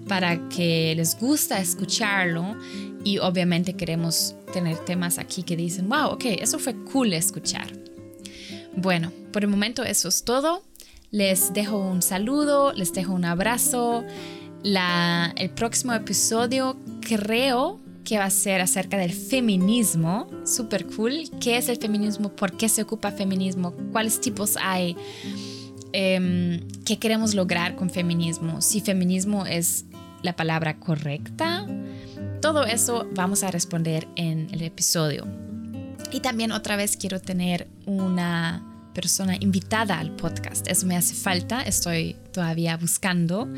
para 0.07 0.49
que 0.49 0.93
les 0.95 1.19
gusta 1.19 1.59
escucharlo 1.59 2.55
y 3.03 3.19
obviamente 3.19 3.73
queremos 3.73 4.35
tener 4.53 4.77
temas 4.79 5.17
aquí 5.17 5.43
que 5.43 5.55
dicen, 5.55 5.89
wow, 5.89 6.07
ok, 6.11 6.25
eso 6.39 6.59
fue 6.59 6.75
cool 6.91 7.13
escuchar. 7.13 7.67
Bueno, 8.75 9.11
por 9.31 9.43
el 9.43 9.49
momento 9.49 9.83
eso 9.83 10.07
es 10.07 10.23
todo. 10.23 10.63
Les 11.09 11.53
dejo 11.53 11.77
un 11.77 12.01
saludo, 12.01 12.73
les 12.73 12.93
dejo 12.93 13.13
un 13.13 13.25
abrazo. 13.25 14.03
La, 14.63 15.33
el 15.37 15.49
próximo 15.49 15.93
episodio 15.93 16.77
creo 17.01 17.79
que 18.07 18.17
va 18.17 18.23
a 18.23 18.29
ser 18.29 18.61
acerca 18.61 18.97
del 18.97 19.11
feminismo, 19.11 20.29
súper 20.45 20.87
cool. 20.87 21.29
¿Qué 21.41 21.57
es 21.57 21.67
el 21.67 21.75
feminismo? 21.75 22.29
¿Por 22.29 22.55
qué 22.55 22.69
se 22.69 22.83
ocupa 22.83 23.11
feminismo? 23.11 23.73
¿Cuáles 23.91 24.21
tipos 24.21 24.55
hay? 24.61 24.95
Em, 25.91 26.65
¿Qué 26.85 26.99
queremos 26.99 27.35
lograr 27.35 27.75
con 27.75 27.89
feminismo? 27.89 28.61
Si 28.61 28.79
feminismo 28.79 29.45
es 29.45 29.83
la 30.21 30.37
palabra 30.37 30.79
correcta. 30.79 31.67
Todo 32.41 32.63
eso 32.63 33.09
vamos 33.13 33.43
a 33.43 33.51
responder 33.51 34.07
en 34.15 34.47
el 34.53 34.61
episodio. 34.61 35.27
Y 36.09 36.21
también 36.21 36.53
otra 36.53 36.77
vez 36.77 36.95
quiero 36.95 37.19
tener 37.19 37.67
una 37.85 38.63
persona 38.93 39.35
invitada 39.37 39.99
al 39.99 40.15
podcast. 40.15 40.65
Eso 40.69 40.85
me 40.87 40.95
hace 40.95 41.13
falta, 41.13 41.61
estoy 41.61 42.15
todavía 42.31 42.77
buscando 42.77 43.49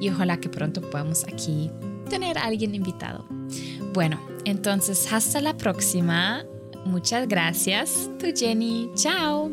y 0.00 0.08
ojalá 0.08 0.40
que 0.40 0.48
pronto 0.48 0.80
podamos 0.80 1.24
aquí 1.24 1.70
tener 2.08 2.38
a 2.38 2.44
alguien 2.44 2.74
invitado. 2.74 3.39
Bueno, 3.92 4.20
entonces 4.44 5.12
hasta 5.12 5.40
la 5.40 5.56
próxima. 5.56 6.44
Muchas 6.84 7.28
gracias, 7.28 8.10
tu 8.18 8.26
Jenny. 8.34 8.90
Chao. 8.94 9.50